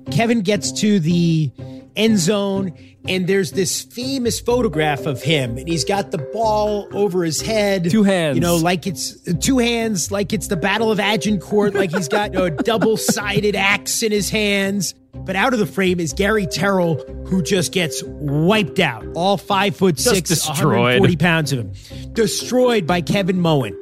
count? 0.05 0.15
Kevin 0.15 0.39
gets 0.41 0.71
to 0.79 1.01
the 1.01 1.51
end 1.95 2.19
zone, 2.19 2.73
and 3.07 3.27
there's 3.27 3.51
this 3.51 3.81
famous 3.81 4.39
photograph 4.39 5.05
of 5.05 5.21
him, 5.21 5.57
and 5.57 5.67
he's 5.67 5.85
got 5.85 6.11
the 6.11 6.17
ball 6.17 6.87
over 6.91 7.23
his 7.23 7.41
head. 7.41 7.89
Two 7.89 8.03
hands. 8.03 8.35
You 8.35 8.41
know, 8.41 8.55
like 8.55 8.87
it's 8.87 9.15
two 9.39 9.57
hands, 9.57 10.11
like 10.11 10.33
it's 10.33 10.47
the 10.47 10.57
Battle 10.57 10.91
of 10.91 10.99
Agincourt, 10.99 11.73
like 11.73 11.91
he's 11.91 12.07
got 12.07 12.33
you 12.33 12.39
know, 12.39 12.45
a 12.45 12.51
double 12.51 12.97
sided 12.97 13.55
axe 13.55 14.03
in 14.03 14.11
his 14.11 14.29
hands. 14.29 14.93
But 15.13 15.35
out 15.35 15.53
of 15.53 15.59
the 15.59 15.67
frame 15.67 15.99
is 15.99 16.11
Gary 16.11 16.47
Tyrrell, 16.47 16.95
who 17.27 17.41
just 17.41 17.71
gets 17.71 18.01
wiped 18.03 18.79
out. 18.79 19.05
All 19.15 19.37
five 19.37 19.75
foot 19.75 19.99
six, 19.99 20.29
destroyed. 20.29 20.99
140 20.99 21.15
pounds 21.17 21.53
of 21.53 21.59
him. 21.59 22.13
Destroyed 22.13 22.87
by 22.87 23.01
Kevin 23.01 23.39
Moen. 23.39 23.77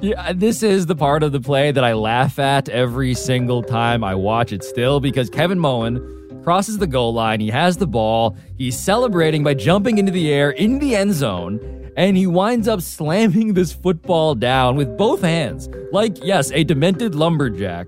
Yeah, 0.00 0.32
this 0.32 0.64
is 0.64 0.86
the 0.86 0.96
part 0.96 1.22
of 1.22 1.30
the 1.30 1.40
play 1.40 1.70
that 1.70 1.84
I 1.84 1.92
laugh 1.92 2.40
at 2.40 2.68
every 2.68 3.14
single 3.14 3.62
time 3.62 4.02
I 4.02 4.16
watch 4.16 4.52
it 4.52 4.64
still 4.64 4.98
because 4.98 5.30
Kevin 5.30 5.60
Moen 5.60 6.21
crosses 6.42 6.78
the 6.78 6.86
goal 6.86 7.14
line. 7.14 7.40
He 7.40 7.50
has 7.50 7.76
the 7.76 7.86
ball. 7.86 8.36
He's 8.56 8.78
celebrating 8.78 9.44
by 9.44 9.54
jumping 9.54 9.98
into 9.98 10.12
the 10.12 10.32
air 10.32 10.50
in 10.50 10.78
the 10.78 10.96
end 10.96 11.14
zone. 11.14 11.90
And 11.96 12.16
he 12.16 12.26
winds 12.26 12.68
up 12.68 12.80
slamming 12.80 13.54
this 13.54 13.72
football 13.72 14.34
down 14.34 14.76
with 14.76 14.96
both 14.96 15.20
hands, 15.20 15.68
like, 15.92 16.24
yes, 16.24 16.50
a 16.52 16.64
demented 16.64 17.14
lumberjack, 17.14 17.86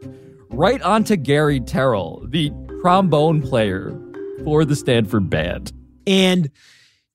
right 0.50 0.80
onto 0.82 1.16
Gary 1.16 1.58
Tyrrell, 1.60 2.22
the 2.28 2.52
trombone 2.82 3.40
player 3.40 3.98
for 4.44 4.66
the 4.66 4.76
Stanford 4.76 5.30
band. 5.30 5.72
And 6.06 6.50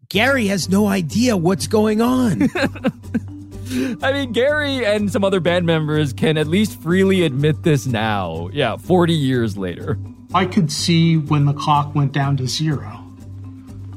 Gary 0.10 0.48
has 0.48 0.68
no 0.68 0.88
idea 0.88 1.38
what's 1.38 1.68
going 1.68 2.02
on. 2.02 2.50
I 4.02 4.12
mean, 4.12 4.32
Gary 4.32 4.84
and 4.84 5.12
some 5.12 5.24
other 5.24 5.40
band 5.40 5.68
members 5.68 6.12
can 6.12 6.38
at 6.38 6.48
least 6.48 6.82
freely 6.82 7.24
admit 7.24 7.62
this 7.62 7.86
now. 7.86 8.50
Yeah, 8.52 8.78
40 8.78 9.14
years 9.14 9.58
later. 9.60 10.00
I 10.34 10.46
could 10.46 10.72
see 10.72 11.18
when 11.18 11.46
the 11.46 11.54
clock 11.54 11.96
went 11.96 12.12
down 12.12 12.38
to 12.38 12.48
zero. 12.48 13.04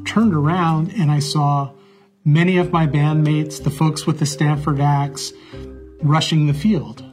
Turned 0.06 0.32
around 0.32 0.90
and 0.92 1.10
I 1.10 1.18
saw 1.18 1.72
many 2.24 2.56
of 2.56 2.72
my 2.72 2.86
bandmates, 2.86 3.62
the 3.62 3.70
folks 3.70 4.06
with 4.06 4.18
the 4.18 4.24
Stanford 4.24 4.80
axe, 4.80 5.32
rushing 6.02 6.46
the 6.46 6.54
field. 6.54 7.04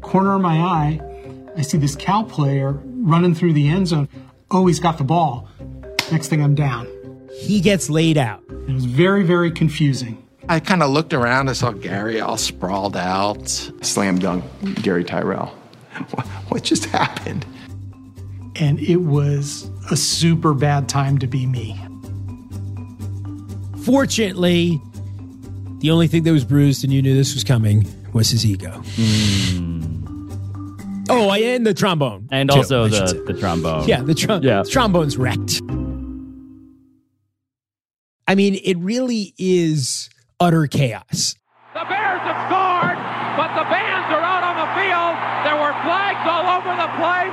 Corner 0.00 0.36
of 0.36 0.40
my 0.40 0.58
eye, 0.58 1.00
I 1.58 1.62
see 1.62 1.76
this 1.76 1.94
Cal 1.94 2.24
player 2.24 2.72
running 2.84 3.34
through 3.34 3.52
the 3.52 3.68
end 3.68 3.88
zone. 3.88 4.08
Oh, 4.50 4.66
he's 4.66 4.80
got 4.80 4.96
the 4.96 5.04
ball. 5.04 5.48
Next 6.10 6.28
thing 6.28 6.42
I'm 6.42 6.54
down. 6.54 6.88
He 7.34 7.60
gets 7.60 7.90
laid 7.90 8.16
out. 8.16 8.42
It 8.48 8.72
was 8.72 8.86
very, 8.86 9.24
very 9.24 9.50
confusing. 9.50 10.24
I 10.48 10.60
kind 10.60 10.82
of 10.82 10.88
looked 10.88 11.12
around. 11.12 11.50
I 11.50 11.52
saw 11.52 11.72
Gary 11.72 12.18
all 12.22 12.38
sprawled 12.38 12.96
out. 12.96 13.48
Slam 13.82 14.18
dunk 14.18 14.44
Gary 14.82 15.04
Tyrrell. 15.04 15.54
What 16.48 16.62
just 16.64 16.86
happened? 16.86 17.44
And 18.56 18.80
it 18.80 18.96
was 18.96 19.70
a 19.90 19.96
super 19.96 20.54
bad 20.54 20.88
time 20.88 21.18
to 21.18 21.26
be 21.26 21.46
me. 21.46 21.78
Fortunately, 23.84 24.80
the 25.80 25.90
only 25.90 26.08
thing 26.08 26.24
that 26.24 26.32
was 26.32 26.44
bruised, 26.44 26.84
and 26.84 26.92
you 26.92 27.00
knew 27.02 27.14
this 27.14 27.34
was 27.34 27.44
coming, 27.44 27.86
was 28.12 28.30
his 28.30 28.44
ego. 28.44 28.70
Hmm. 28.96 29.76
Oh, 31.10 31.28
I 31.28 31.38
and 31.38 31.64
the 31.66 31.72
trombone. 31.72 32.28
And 32.30 32.50
too, 32.50 32.56
also 32.56 32.84
I 32.84 32.88
the, 32.88 33.24
the 33.28 33.34
trombone. 33.34 33.88
Yeah, 33.88 34.02
the, 34.02 34.12
trom- 34.14 34.42
Yeah. 34.42 34.62
the 34.62 34.68
trombone's 34.68 35.16
wrecked. 35.16 35.60
I 38.26 38.34
mean, 38.34 38.60
it 38.62 38.76
really 38.78 39.32
is 39.38 40.10
utter 40.38 40.66
chaos. 40.66 41.34
The 41.72 41.84
Bears 41.88 42.20
have 42.28 42.40
scored, 42.50 42.98
but 43.40 43.50
the 43.56 43.64
bands 43.72 44.08
are 44.12 44.20
out 44.20 44.44
on 44.44 44.56
the 44.60 44.68
field. 44.76 45.16
There 45.48 45.56
were 45.56 45.72
flags 45.80 46.20
all 46.28 46.44
over 46.60 46.76
the 46.76 46.90
place. 47.00 47.32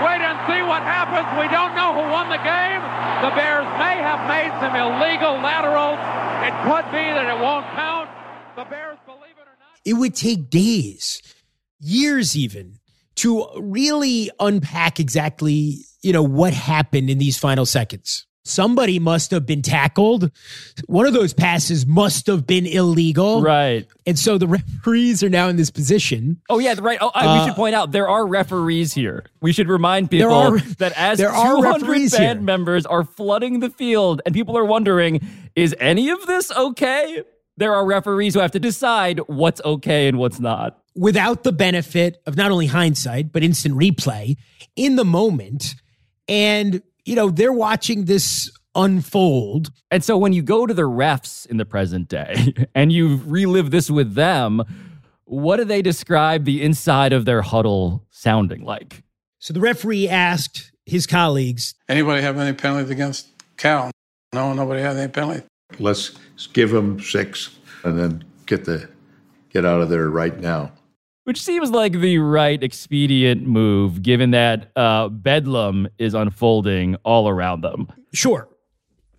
Wait 0.00 0.22
and 0.24 0.38
see 0.48 0.62
what 0.64 0.80
happens. 1.22 1.40
We 1.40 1.48
don't 1.48 1.74
know 1.74 1.92
who 1.94 2.10
won 2.10 2.28
the 2.28 2.38
game. 2.38 2.80
The 3.22 3.34
Bears 3.34 3.66
may 3.78 3.96
have 4.02 4.28
made 4.28 4.50
some 4.60 4.74
illegal 4.74 5.34
laterals. 5.42 5.98
It 6.46 6.54
could 6.62 6.86
be 6.92 7.04
that 7.12 7.36
it 7.36 7.40
won't 7.42 7.66
count. 7.74 8.10
The 8.56 8.64
Bears 8.64 8.98
believe 9.06 9.36
it 9.36 9.46
or 9.46 9.56
not. 9.58 9.78
It 9.84 9.94
would 9.94 10.14
take 10.14 10.50
days, 10.50 11.22
years 11.80 12.36
even, 12.36 12.78
to 13.16 13.46
really 13.56 14.30
unpack 14.38 15.00
exactly, 15.00 15.78
you 16.02 16.12
know, 16.12 16.22
what 16.22 16.52
happened 16.52 17.10
in 17.10 17.18
these 17.18 17.38
final 17.38 17.66
seconds. 17.66 18.26
Somebody 18.48 18.98
must 18.98 19.30
have 19.30 19.44
been 19.46 19.62
tackled. 19.62 20.30
One 20.86 21.06
of 21.06 21.12
those 21.12 21.32
passes 21.34 21.86
must 21.86 22.26
have 22.26 22.46
been 22.46 22.66
illegal. 22.66 23.42
Right. 23.42 23.86
And 24.06 24.18
so 24.18 24.38
the 24.38 24.46
referees 24.46 25.22
are 25.22 25.28
now 25.28 25.48
in 25.48 25.56
this 25.56 25.70
position. 25.70 26.40
Oh 26.48 26.58
yeah, 26.58 26.74
right. 26.80 26.98
Oh, 27.00 27.10
I- 27.14 27.26
we 27.34 27.40
Uh, 27.40 27.46
should 27.46 27.54
point 27.56 27.74
out 27.74 27.92
there 27.92 28.08
are 28.08 28.26
referees 28.26 28.92
here. 28.94 29.24
We 29.40 29.52
should 29.52 29.68
remind 29.68 30.10
people 30.10 30.32
are- 30.32 30.58
that 30.78 30.92
as 30.96 31.18
there 31.18 31.28
200 31.30 31.82
referees 31.82 32.12
band 32.16 32.38
here. 32.38 32.44
members 32.44 32.86
are 32.86 33.04
flooding 33.04 33.60
the 33.60 33.70
field, 33.70 34.22
and 34.24 34.34
people 34.34 34.56
are 34.56 34.64
wondering, 34.64 35.20
is 35.54 35.74
any 35.78 36.08
of 36.10 36.24
this 36.26 36.50
okay? 36.56 37.22
There 37.58 37.74
are 37.74 37.84
referees 37.84 38.34
who 38.34 38.40
have 38.40 38.52
to 38.52 38.60
decide 38.60 39.18
what's 39.26 39.60
okay 39.64 40.08
and 40.08 40.18
what's 40.18 40.40
not. 40.40 40.78
without 40.96 41.44
the 41.44 41.52
benefit 41.52 42.20
of 42.26 42.36
not 42.36 42.50
only 42.50 42.66
hindsight, 42.66 43.30
but 43.32 43.44
instant 43.44 43.72
replay 43.76 44.36
in 44.74 44.96
the 44.96 45.04
moment. 45.04 45.76
And, 46.26 46.82
you 47.08 47.16
know, 47.16 47.30
they're 47.30 47.52
watching 47.52 48.04
this 48.04 48.50
unfold. 48.74 49.70
And 49.90 50.04
so 50.04 50.18
when 50.18 50.34
you 50.34 50.42
go 50.42 50.66
to 50.66 50.74
the 50.74 50.82
refs 50.82 51.46
in 51.46 51.56
the 51.56 51.64
present 51.64 52.08
day 52.08 52.52
and 52.74 52.92
you 52.92 53.20
relive 53.24 53.70
this 53.70 53.90
with 53.90 54.14
them, 54.14 54.62
what 55.24 55.56
do 55.56 55.64
they 55.64 55.80
describe 55.80 56.44
the 56.44 56.62
inside 56.62 57.12
of 57.14 57.24
their 57.24 57.40
huddle 57.40 58.06
sounding 58.10 58.62
like? 58.62 59.02
So 59.38 59.54
the 59.54 59.60
referee 59.60 60.08
asked 60.08 60.70
his 60.84 61.06
colleagues, 61.06 61.74
Anybody 61.88 62.22
have 62.22 62.38
any 62.38 62.54
penalties 62.54 62.90
against 62.90 63.28
Cal? 63.56 63.90
No, 64.34 64.52
nobody 64.52 64.82
has 64.82 64.96
any 64.96 65.10
penalties. 65.10 65.44
Let's 65.78 66.16
give 66.52 66.70
them 66.70 67.00
six 67.00 67.56
and 67.84 67.98
then 67.98 68.24
get 68.46 68.66
the 68.66 68.88
get 69.50 69.64
out 69.64 69.80
of 69.80 69.88
there 69.88 70.10
right 70.10 70.38
now. 70.38 70.72
Which 71.28 71.42
seems 71.42 71.70
like 71.70 71.92
the 71.92 72.16
right 72.16 72.62
expedient 72.62 73.46
move, 73.46 74.00
given 74.00 74.30
that 74.30 74.72
uh, 74.74 75.10
Bedlam 75.10 75.86
is 75.98 76.14
unfolding 76.14 76.96
all 77.04 77.28
around 77.28 77.60
them. 77.60 77.92
sure. 78.14 78.48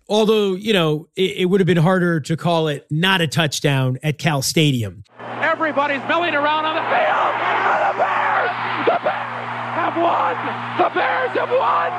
Although, 0.08 0.54
you 0.54 0.72
know, 0.72 1.06
it, 1.14 1.36
it 1.36 1.44
would 1.44 1.60
have 1.60 1.68
been 1.68 1.76
harder 1.76 2.18
to 2.18 2.36
call 2.36 2.66
it 2.66 2.84
not 2.90 3.20
a 3.20 3.28
touchdown 3.28 3.96
at 4.02 4.18
Cal 4.18 4.42
Stadium. 4.42 5.04
Everybody's 5.20 6.02
milling 6.08 6.34
around 6.34 6.64
on 6.64 6.74
the 6.74 6.82
field. 6.90 7.30
The 7.78 7.94
Bears, 8.02 8.50
the 8.90 8.98
Bears 9.06 9.70
have 9.78 9.94
won. 9.94 10.34
The 10.82 10.90
Bears 10.92 11.30
have 11.38 11.50
won. 11.50 11.90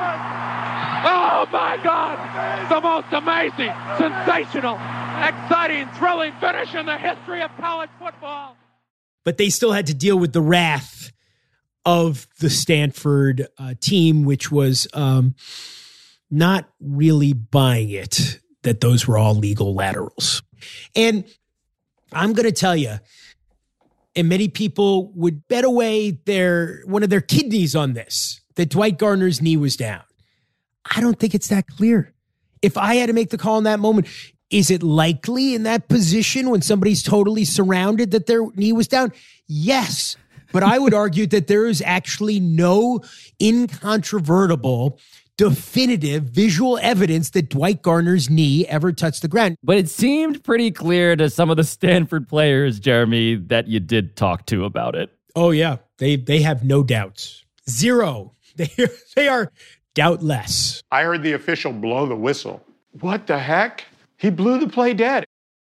Oh 1.08 1.48
my 1.50 1.80
God! 1.82 2.68
The 2.68 2.80
most 2.82 3.06
amazing, 3.12 3.72
sensational, 3.96 4.74
exciting, 5.24 5.88
thrilling 5.96 6.34
finish 6.38 6.74
in 6.74 6.84
the 6.84 6.98
history 6.98 7.40
of 7.40 7.50
college 7.56 7.88
football. 7.98 8.58
But 9.24 9.38
they 9.38 9.50
still 9.50 9.72
had 9.72 9.86
to 9.86 9.94
deal 9.94 10.18
with 10.18 10.32
the 10.32 10.40
wrath 10.40 11.12
of 11.84 12.26
the 12.40 12.50
Stanford 12.50 13.46
uh, 13.58 13.74
team, 13.80 14.24
which 14.24 14.50
was 14.50 14.86
um, 14.94 15.34
not 16.30 16.68
really 16.80 17.32
buying 17.32 17.90
it 17.90 18.38
that 18.62 18.80
those 18.80 19.06
were 19.06 19.18
all 19.18 19.34
legal 19.34 19.74
laterals. 19.74 20.42
And 20.94 21.24
I'm 22.12 22.32
going 22.32 22.46
to 22.46 22.52
tell 22.52 22.76
you, 22.76 22.98
and 24.14 24.28
many 24.28 24.48
people 24.48 25.12
would 25.14 25.48
bet 25.48 25.64
away 25.64 26.10
their 26.10 26.82
one 26.84 27.02
of 27.02 27.10
their 27.10 27.20
kidneys 27.20 27.74
on 27.74 27.94
this 27.94 28.40
that 28.56 28.68
Dwight 28.68 28.98
Garner's 28.98 29.40
knee 29.40 29.56
was 29.56 29.76
down. 29.76 30.02
I 30.94 31.00
don't 31.00 31.18
think 31.18 31.34
it's 31.34 31.48
that 31.48 31.66
clear. 31.66 32.12
If 32.60 32.76
I 32.76 32.96
had 32.96 33.06
to 33.06 33.12
make 33.12 33.30
the 33.30 33.38
call 33.38 33.58
in 33.58 33.64
that 33.64 33.80
moment, 33.80 34.06
is 34.52 34.70
it 34.70 34.82
likely 34.82 35.54
in 35.54 35.64
that 35.64 35.88
position 35.88 36.50
when 36.50 36.62
somebody's 36.62 37.02
totally 37.02 37.44
surrounded 37.44 38.10
that 38.12 38.26
their 38.26 38.46
knee 38.54 38.72
was 38.72 38.86
down? 38.86 39.12
Yes. 39.46 40.16
But 40.52 40.62
I 40.62 40.78
would 40.78 40.92
argue 40.92 41.26
that 41.28 41.46
there 41.46 41.66
is 41.66 41.82
actually 41.84 42.38
no 42.38 43.00
incontrovertible, 43.40 44.98
definitive 45.38 46.24
visual 46.24 46.78
evidence 46.82 47.30
that 47.30 47.48
Dwight 47.48 47.80
Garner's 47.80 48.28
knee 48.28 48.66
ever 48.66 48.92
touched 48.92 49.22
the 49.22 49.28
ground. 49.28 49.56
But 49.62 49.78
it 49.78 49.88
seemed 49.88 50.44
pretty 50.44 50.70
clear 50.70 51.16
to 51.16 51.30
some 51.30 51.48
of 51.48 51.56
the 51.56 51.64
Stanford 51.64 52.28
players, 52.28 52.78
Jeremy, 52.78 53.36
that 53.46 53.66
you 53.66 53.80
did 53.80 54.14
talk 54.14 54.44
to 54.46 54.66
about 54.66 54.94
it. 54.94 55.10
Oh 55.34 55.50
yeah, 55.50 55.78
they 55.96 56.16
they 56.16 56.42
have 56.42 56.62
no 56.62 56.82
doubts. 56.82 57.44
Zero. 57.68 58.34
They 58.54 58.68
they 59.16 59.28
are 59.28 59.50
doubtless. 59.94 60.82
I 60.92 61.04
heard 61.04 61.22
the 61.22 61.32
official 61.32 61.72
blow 61.72 62.04
the 62.04 62.14
whistle. 62.14 62.62
What 63.00 63.26
the 63.26 63.38
heck? 63.38 63.86
He 64.22 64.30
blew 64.30 64.60
the 64.60 64.68
play 64.68 64.94
dead. 64.94 65.24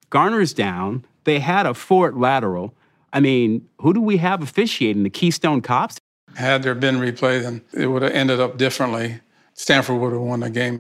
Garner's 0.09 0.55
down. 0.55 1.05
They 1.25 1.39
had 1.39 1.67
a 1.67 1.75
Fort 1.75 2.17
lateral. 2.17 2.73
I 3.13 3.21
mean, 3.21 3.69
who 3.83 3.93
do 3.93 4.01
we 4.01 4.17
have 4.17 4.43
officiating? 4.43 5.03
The 5.03 5.11
Keystone 5.11 5.61
Cops? 5.61 5.99
Had 6.35 6.63
there 6.63 6.75
been 6.75 6.97
replay, 6.97 7.43
then 7.43 7.61
it 7.75 7.89
would 7.89 8.01
have 8.01 8.13
ended 8.13 8.41
up 8.41 8.57
differently. 8.57 9.21
Stanford 9.53 10.01
would 10.01 10.15
have 10.15 10.23
won 10.23 10.41
the 10.41 10.49
game. 10.49 10.79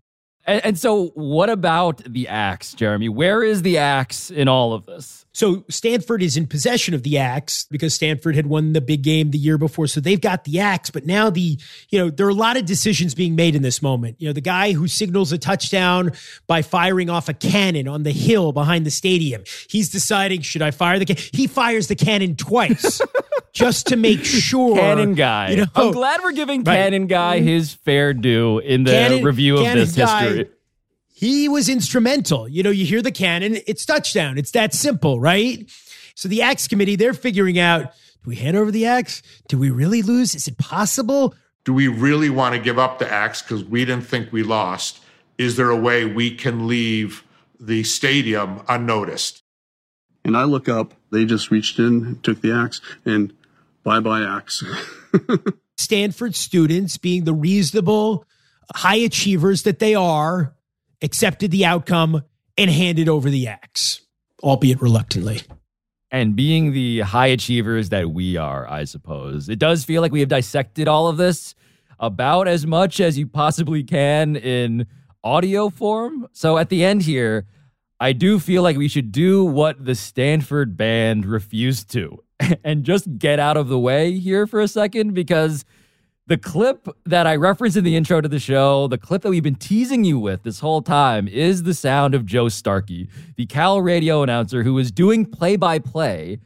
And, 0.48 0.64
and 0.64 0.78
so, 0.78 1.08
what 1.08 1.50
about 1.50 2.02
the 2.04 2.26
axe, 2.26 2.72
Jeremy? 2.72 3.10
Where 3.10 3.44
is 3.44 3.60
the 3.60 3.76
axe 3.76 4.30
in 4.30 4.48
all 4.48 4.72
of 4.72 4.86
this? 4.86 5.26
So 5.38 5.64
Stanford 5.68 6.20
is 6.20 6.36
in 6.36 6.48
possession 6.48 6.94
of 6.94 7.04
the 7.04 7.18
axe 7.18 7.66
because 7.70 7.94
Stanford 7.94 8.34
had 8.34 8.46
won 8.46 8.72
the 8.72 8.80
big 8.80 9.02
game 9.02 9.30
the 9.30 9.38
year 9.38 9.56
before. 9.56 9.86
So 9.86 10.00
they've 10.00 10.20
got 10.20 10.42
the 10.42 10.58
axe, 10.58 10.90
but 10.90 11.06
now 11.06 11.30
the, 11.30 11.56
you 11.90 11.98
know, 12.00 12.10
there 12.10 12.26
are 12.26 12.30
a 12.30 12.34
lot 12.34 12.56
of 12.56 12.64
decisions 12.64 13.14
being 13.14 13.36
made 13.36 13.54
in 13.54 13.62
this 13.62 13.80
moment. 13.80 14.16
You 14.18 14.26
know, 14.26 14.32
the 14.32 14.40
guy 14.40 14.72
who 14.72 14.88
signals 14.88 15.30
a 15.30 15.38
touchdown 15.38 16.10
by 16.48 16.62
firing 16.62 17.08
off 17.08 17.28
a 17.28 17.34
cannon 17.34 17.86
on 17.86 18.02
the 18.02 18.10
hill 18.10 18.50
behind 18.50 18.84
the 18.84 18.90
stadium, 18.90 19.44
he's 19.68 19.90
deciding, 19.90 20.40
should 20.40 20.62
I 20.62 20.72
fire 20.72 20.98
the 20.98 21.04
cannon? 21.04 21.22
He 21.32 21.46
fires 21.46 21.86
the 21.86 21.94
cannon 21.94 22.34
twice 22.34 23.00
just 23.58 23.86
to 23.88 23.96
make 23.96 24.24
sure. 24.24 24.76
Cannon 24.76 25.14
guy. 25.14 25.50
You 25.50 25.56
know, 25.58 25.66
I'm 25.74 25.92
glad 25.92 26.20
we're 26.22 26.32
giving 26.32 26.62
Right. 26.64 26.76
Cannon 26.76 27.06
guy 27.06 27.40
his 27.40 27.72
fair 27.74 28.14
due 28.14 28.58
in 28.60 28.84
the 28.84 28.90
Cannon- 28.92 29.24
review 29.24 29.56
of 29.56 29.62
Cannon 29.64 29.78
this 29.84 29.94
guy- 29.96 30.24
history. 30.24 30.48
he 31.12 31.48
was 31.48 31.68
instrumental. 31.68 32.48
You 32.48 32.62
know, 32.62 32.70
you 32.70 32.84
hear 32.86 33.02
the 33.02 33.12
cannon, 33.12 33.58
it's 33.66 33.84
touchdown. 33.84 34.38
It's 34.38 34.52
that 34.52 34.72
simple, 34.74 35.18
right? 35.20 35.68
So 36.14 36.28
the 36.28 36.42
axe 36.42 36.68
committee, 36.68 36.96
they're 36.96 37.14
figuring 37.14 37.58
out 37.58 37.92
do 38.24 38.30
we 38.30 38.36
hand 38.36 38.56
over 38.56 38.70
the 38.70 38.86
axe? 38.86 39.22
Do 39.48 39.56
we 39.58 39.70
really 39.70 40.02
lose? 40.02 40.34
Is 40.34 40.48
it 40.48 40.58
possible? 40.58 41.34
Do 41.64 41.72
we 41.72 41.86
really 41.88 42.30
want 42.30 42.54
to 42.54 42.60
give 42.60 42.78
up 42.78 42.98
the 42.98 43.10
axe 43.10 43.42
because 43.42 43.62
we 43.64 43.84
didn't 43.84 44.06
think 44.06 44.32
we 44.32 44.42
lost? 44.42 45.00
Is 45.38 45.56
there 45.56 45.70
a 45.70 45.76
way 45.76 46.04
we 46.04 46.34
can 46.34 46.66
leave 46.66 47.22
the 47.60 47.84
stadium 47.84 48.62
unnoticed? 48.68 49.42
And 50.24 50.36
I 50.36 50.44
look 50.44 50.68
up, 50.68 50.94
they 51.12 51.24
just 51.24 51.50
reached 51.50 51.78
in, 51.78 52.18
took 52.22 52.40
the 52.42 52.52
axe, 52.52 52.80
and 53.04 53.32
bye 53.88 54.00
bye 54.00 54.20
axe. 54.20 54.62
Stanford 55.78 56.34
students, 56.34 56.98
being 56.98 57.24
the 57.24 57.32
reasonable 57.32 58.26
high 58.74 58.96
achievers 58.96 59.62
that 59.62 59.78
they 59.78 59.94
are, 59.94 60.54
accepted 61.00 61.50
the 61.50 61.64
outcome 61.64 62.22
and 62.58 62.70
handed 62.70 63.08
over 63.08 63.30
the 63.30 63.46
axe, 63.48 64.02
albeit 64.42 64.82
reluctantly. 64.82 65.40
and 66.10 66.36
being 66.36 66.72
the 66.72 67.00
high 67.00 67.28
achievers 67.28 67.88
that 67.88 68.10
we 68.10 68.36
are, 68.36 68.68
I 68.70 68.84
suppose. 68.84 69.48
It 69.48 69.58
does 69.58 69.84
feel 69.84 70.02
like 70.02 70.12
we 70.12 70.20
have 70.20 70.28
dissected 70.28 70.86
all 70.86 71.06
of 71.08 71.16
this 71.16 71.54
about 71.98 72.46
as 72.46 72.66
much 72.66 73.00
as 73.00 73.16
you 73.18 73.26
possibly 73.26 73.82
can 73.84 74.36
in 74.36 74.86
audio 75.24 75.70
form. 75.70 76.28
So 76.32 76.58
at 76.58 76.68
the 76.68 76.84
end 76.84 77.02
here, 77.02 77.46
I 78.00 78.12
do 78.12 78.38
feel 78.38 78.62
like 78.62 78.76
we 78.76 78.88
should 78.88 79.12
do 79.12 79.44
what 79.44 79.82
the 79.82 79.94
Stanford 79.94 80.76
band 80.76 81.24
refused 81.24 81.90
to 81.92 82.22
and 82.64 82.84
just 82.84 83.18
get 83.18 83.38
out 83.38 83.56
of 83.56 83.68
the 83.68 83.78
way 83.78 84.18
here 84.18 84.46
for 84.46 84.60
a 84.60 84.68
second 84.68 85.14
because 85.14 85.64
the 86.26 86.36
clip 86.36 86.88
that 87.06 87.26
I 87.26 87.36
referenced 87.36 87.76
in 87.76 87.84
the 87.84 87.96
intro 87.96 88.20
to 88.20 88.28
the 88.28 88.38
show, 88.38 88.86
the 88.86 88.98
clip 88.98 89.22
that 89.22 89.30
we've 89.30 89.42
been 89.42 89.54
teasing 89.54 90.04
you 90.04 90.18
with 90.18 90.42
this 90.42 90.60
whole 90.60 90.82
time, 90.82 91.26
is 91.26 91.62
the 91.62 91.72
sound 91.72 92.14
of 92.14 92.26
Joe 92.26 92.50
Starkey, 92.50 93.08
the 93.36 93.46
Cal 93.46 93.80
radio 93.80 94.22
announcer 94.22 94.62
who 94.62 94.76
is 94.78 94.92
doing 94.92 95.24
play 95.24 95.56
by 95.56 95.78
play 95.78 96.38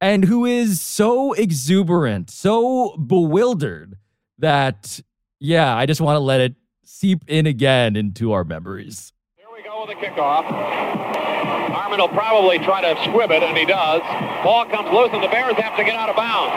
and 0.00 0.24
who 0.24 0.46
is 0.46 0.80
so 0.80 1.34
exuberant, 1.34 2.30
so 2.30 2.96
bewildered 2.96 3.98
that, 4.38 5.00
yeah, 5.38 5.76
I 5.76 5.84
just 5.84 6.00
want 6.00 6.16
to 6.16 6.20
let 6.20 6.40
it 6.40 6.54
seep 6.82 7.22
in 7.28 7.46
again 7.46 7.96
into 7.96 8.32
our 8.32 8.44
memories. 8.44 9.12
Here 9.36 9.46
we 9.54 9.62
go 9.62 9.84
with 9.86 9.90
the 9.90 10.06
kickoff. 10.06 11.19
Harmon 11.68 12.00
will 12.00 12.08
probably 12.08 12.58
try 12.58 12.80
to 12.80 12.96
squib 13.04 13.30
it, 13.30 13.42
and 13.42 13.56
he 13.56 13.64
does. 13.64 14.00
Ball 14.42 14.64
comes 14.66 14.88
loose, 14.90 15.12
and 15.12 15.22
the 15.22 15.28
Bears 15.28 15.56
have 15.60 15.76
to 15.76 15.84
get 15.84 15.94
out 15.94 16.08
of 16.08 16.16
bounds. 16.16 16.56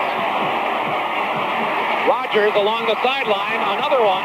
Rodgers 2.08 2.56
along 2.56 2.88
the 2.88 3.00
sideline, 3.04 3.60
another 3.80 4.04
one. 4.04 4.24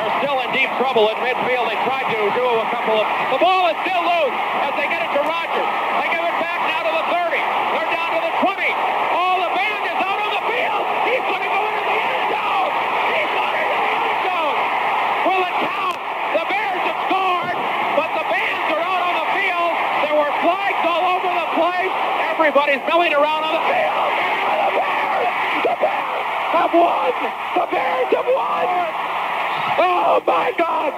They're 0.00 0.16
still 0.24 0.40
in 0.40 0.48
deep 0.56 0.72
trouble 0.80 1.12
at 1.12 1.20
midfield. 1.20 1.68
They 1.68 1.76
tried 1.84 2.08
to 2.08 2.20
do 2.32 2.46
a 2.46 2.66
couple 2.72 2.96
of. 2.96 3.04
The 3.36 3.40
ball 3.42 3.68
is 3.68 3.76
still 3.84 4.00
loose 4.00 4.36
as 4.64 4.72
they 4.80 4.88
get 4.88 5.04
it 5.04 5.12
to 5.12 5.20
Rodgers. 5.28 5.68
They 6.00 6.08
give 6.08 6.24
it 6.24 6.36
back 6.40 6.60
now 6.64 6.80
to 6.88 6.92
the 6.96 7.04
30. 7.12 7.36
They're 7.76 7.92
down 7.92 8.10
to 8.16 8.20
the 8.24 8.34
20. 8.40 8.72
Oh, 9.12 9.36
the 9.44 9.52
band 9.52 9.82
is 9.84 10.00
out 10.00 10.16
on 10.16 10.30
the 10.32 10.44
field. 10.48 10.84
He's 11.04 11.24
going 11.28 11.44
to 11.44 11.52
go 11.52 11.60
into 11.68 11.84
the 11.84 11.98
end 12.00 12.24
zone. 12.32 12.72
He's 13.12 13.32
going 13.36 13.56
into 13.60 13.78
the 13.84 13.94
end 14.00 14.18
zone. 14.24 14.58
Will 15.28 15.42
it 15.44 15.56
count? 15.60 15.98
The 16.40 16.44
Bears 16.48 16.82
have 16.88 17.00
scored, 17.04 17.56
but 18.00 18.10
the 18.16 18.26
bands 18.32 18.66
are 18.72 18.80
out 18.80 19.02
on 19.04 19.14
the 19.20 19.28
field. 19.36 19.72
There 20.08 20.16
were 20.16 20.32
flags 20.40 20.80
all 20.88 21.04
over 21.20 21.28
the 21.28 21.48
place. 21.60 21.92
Everybody's 22.40 22.80
milling 22.88 23.12
around 23.12 23.44
on 23.44 23.52
the 23.52 23.64
field. 23.68 24.10
The 24.64 24.72
Bears, 24.72 25.28
the 25.60 25.76
Bears 25.76 26.24
have 26.56 26.72
won. 26.72 27.12
The 27.52 27.66
Bears 27.68 28.08
have 28.16 28.30
won. 28.32 28.64
Oh 29.76 30.24
my 30.24 30.48
God! 30.56 30.88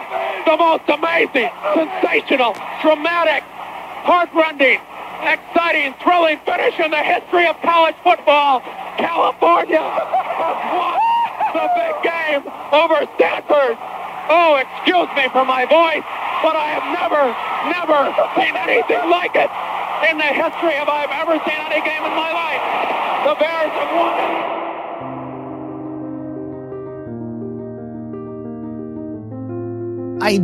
The 0.47 0.55
most 0.55 0.87
amazing, 0.87 1.51
sensational, 1.75 2.55
dramatic, 2.79 3.43
heartrending, 4.07 4.79
exciting, 5.27 5.99
thrilling 5.99 6.39
finish 6.47 6.79
in 6.79 6.95
the 6.95 7.03
history 7.03 7.51
of 7.51 7.59
college 7.59 7.99
football. 8.07 8.63
California 9.03 9.83
has 9.83 10.59
won 10.79 10.99
the 11.59 11.67
big 11.75 11.95
game 12.07 12.47
over 12.71 13.03
Stanford. 13.19 13.75
Oh, 14.31 14.63
excuse 14.63 15.11
me 15.19 15.27
for 15.35 15.43
my 15.43 15.67
voice, 15.67 16.07
but 16.39 16.55
I 16.55 16.71
have 16.71 16.87
never, 16.95 17.35
never 17.67 18.15
seen 18.39 18.55
anything 18.55 19.11
like 19.11 19.35
it 19.35 19.51
in 20.11 20.19
the 20.19 20.25
history 20.25 20.77
of 20.79 20.89
I've 20.89 21.11
ever 21.11 21.39
seen 21.45 21.61
any 21.71 21.81
game 21.85 22.05
in 22.05 22.15
my 22.15 22.33
life. 22.33 22.63
The 23.25 23.35
Bears 23.39 23.73
have 23.73 23.93
won. 23.97 24.53
I 30.23 30.39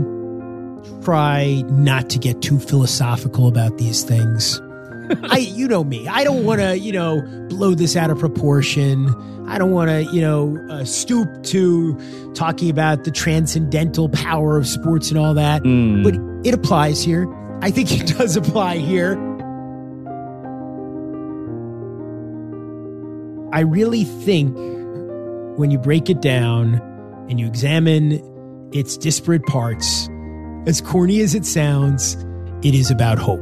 try 1.04 1.62
not 1.68 2.10
to 2.10 2.18
get 2.18 2.42
too 2.42 2.58
philosophical 2.58 3.46
about 3.48 3.78
these 3.78 4.02
things. 4.02 4.60
I, 5.30 5.38
you 5.38 5.68
know 5.68 5.84
me. 5.84 6.06
I 6.08 6.24
don't 6.24 6.44
want 6.44 6.60
to, 6.60 6.78
you 6.78 6.92
know, 6.92 7.22
blow 7.48 7.74
this 7.74 7.96
out 7.96 8.10
of 8.10 8.18
proportion. 8.18 9.14
I 9.48 9.56
don't 9.56 9.70
want 9.70 9.88
to, 9.90 10.02
you 10.12 10.20
know, 10.20 10.58
uh, 10.68 10.84
stoop 10.84 11.42
to 11.44 11.98
talking 12.34 12.68
about 12.70 13.04
the 13.04 13.10
transcendental 13.10 14.08
power 14.10 14.56
of 14.56 14.66
sports 14.66 15.10
and 15.10 15.18
all 15.18 15.32
that. 15.34 15.62
But 15.62 16.14
it 16.46 16.54
applies 16.54 17.02
here. 17.02 17.26
I 17.62 17.70
think 17.70 17.90
it 17.92 18.06
does 18.18 18.36
apply 18.36 18.78
here. 18.78 19.16
I 23.58 23.62
really 23.62 24.04
think 24.04 24.54
when 25.58 25.72
you 25.72 25.78
break 25.78 26.08
it 26.08 26.20
down 26.20 26.74
and 27.28 27.40
you 27.40 27.46
examine 27.48 28.22
its 28.72 28.96
disparate 28.96 29.44
parts, 29.46 30.08
as 30.68 30.80
corny 30.80 31.18
as 31.22 31.34
it 31.34 31.44
sounds, 31.44 32.14
it 32.62 32.72
is 32.72 32.88
about 32.88 33.18
hope. 33.18 33.40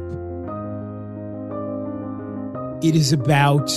It 2.83 2.95
is 2.95 3.13
about 3.13 3.69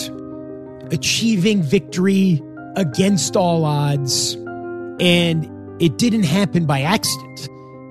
achieving 0.91 1.63
victory 1.63 2.43
against 2.75 3.37
all 3.37 3.67
odds. 3.67 4.33
And 4.99 5.45
it 5.79 5.99
didn't 5.99 6.23
happen 6.23 6.65
by 6.65 6.81
accident. 6.81 7.51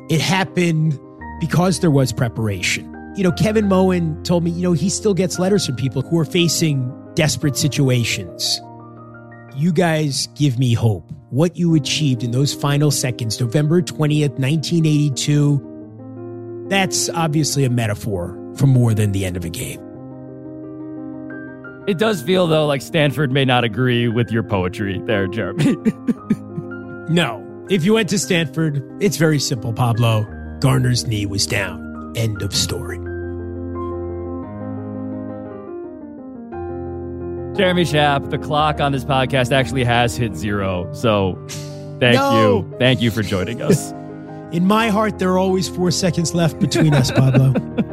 It 0.09 0.21
happened 0.21 0.99
because 1.39 1.81
there 1.81 1.91
was 1.91 2.11
preparation. 2.11 2.91
You 3.15 3.25
know, 3.25 3.31
Kevin 3.31 3.67
Moen 3.67 4.23
told 4.23 4.43
me, 4.43 4.49
you 4.49 4.63
know, 4.63 4.73
he 4.73 4.89
still 4.89 5.13
gets 5.13 5.37
letters 5.37 5.67
from 5.67 5.75
people 5.75 6.01
who 6.01 6.17
are 6.17 6.25
facing 6.25 6.91
desperate 7.19 7.57
situations. 7.57 8.61
You 9.53 9.73
guys 9.73 10.27
give 10.35 10.57
me 10.57 10.73
hope. 10.73 11.11
What 11.31 11.57
you 11.57 11.75
achieved 11.75 12.23
in 12.23 12.31
those 12.31 12.53
final 12.53 12.91
seconds, 12.91 13.41
November 13.41 13.81
20th, 13.81 14.39
1982, 14.39 16.67
that's 16.69 17.09
obviously 17.09 17.65
a 17.65 17.69
metaphor 17.69 18.37
for 18.55 18.67
more 18.67 18.93
than 18.93 19.11
the 19.11 19.25
end 19.25 19.35
of 19.35 19.43
a 19.43 19.49
game. 19.49 19.81
It 21.89 21.97
does 21.97 22.21
feel, 22.21 22.47
though, 22.47 22.65
like 22.65 22.81
Stanford 22.81 23.33
may 23.33 23.43
not 23.43 23.65
agree 23.65 24.07
with 24.07 24.31
your 24.31 24.43
poetry 24.43 25.01
there, 25.05 25.27
Jeremy. 25.27 25.75
No. 27.09 27.43
If 27.71 27.85
you 27.85 27.95
went 27.95 28.09
to 28.09 28.19
Stanford, 28.19 28.83
it's 29.01 29.17
very 29.17 29.39
simple, 29.39 29.73
Pablo. 29.73 30.27
Garner's 30.59 31.07
knee 31.07 31.25
was 31.25 31.47
down. 31.47 32.13
End 32.15 32.43
of 32.43 32.55
story. 32.55 33.08
Jeremy 37.59 37.83
Schaap, 37.83 38.29
the 38.29 38.37
clock 38.37 38.79
on 38.79 38.93
this 38.93 39.03
podcast 39.03 39.51
actually 39.51 39.83
has 39.83 40.15
hit 40.15 40.33
zero. 40.33 40.87
So 40.93 41.37
thank 41.99 42.15
No. 42.15 42.65
you. 42.71 42.75
Thank 42.79 43.01
you 43.01 43.11
for 43.11 43.21
joining 43.21 43.61
us. 43.61 43.91
In 44.53 44.65
my 44.65 44.87
heart, 44.87 45.19
there 45.19 45.29
are 45.33 45.37
always 45.37 45.67
four 45.67 45.91
seconds 45.91 46.33
left 46.33 46.57
between 46.59 46.93
us, 46.93 47.11
Pablo. 47.11 47.53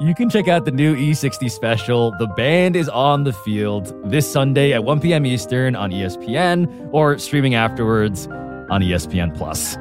You 0.00 0.14
can 0.14 0.30
check 0.30 0.48
out 0.48 0.64
the 0.64 0.70
new 0.70 0.96
E60 0.96 1.50
special. 1.50 2.12
The 2.12 2.26
band 2.26 2.74
is 2.74 2.88
on 2.88 3.24
the 3.24 3.34
field 3.34 3.92
this 4.10 4.30
Sunday 4.30 4.72
at 4.72 4.82
1 4.82 5.00
p.m. 5.00 5.26
Eastern 5.26 5.76
on 5.76 5.90
ESPN 5.90 6.88
or 6.92 7.18
streaming 7.18 7.54
afterwards 7.54 8.26
on 8.26 8.80
ESPN 8.80 9.36
Plus. 9.36 9.76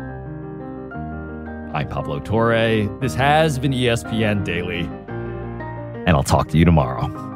I'm 1.79 1.87
Pablo 1.87 2.19
Torre. 2.19 2.89
This 2.99 3.15
has 3.15 3.57
been 3.57 3.71
ESPN 3.71 4.43
Daily, 4.43 4.81
and 4.81 6.09
I'll 6.09 6.23
talk 6.23 6.49
to 6.49 6.57
you 6.57 6.65
tomorrow. 6.65 7.28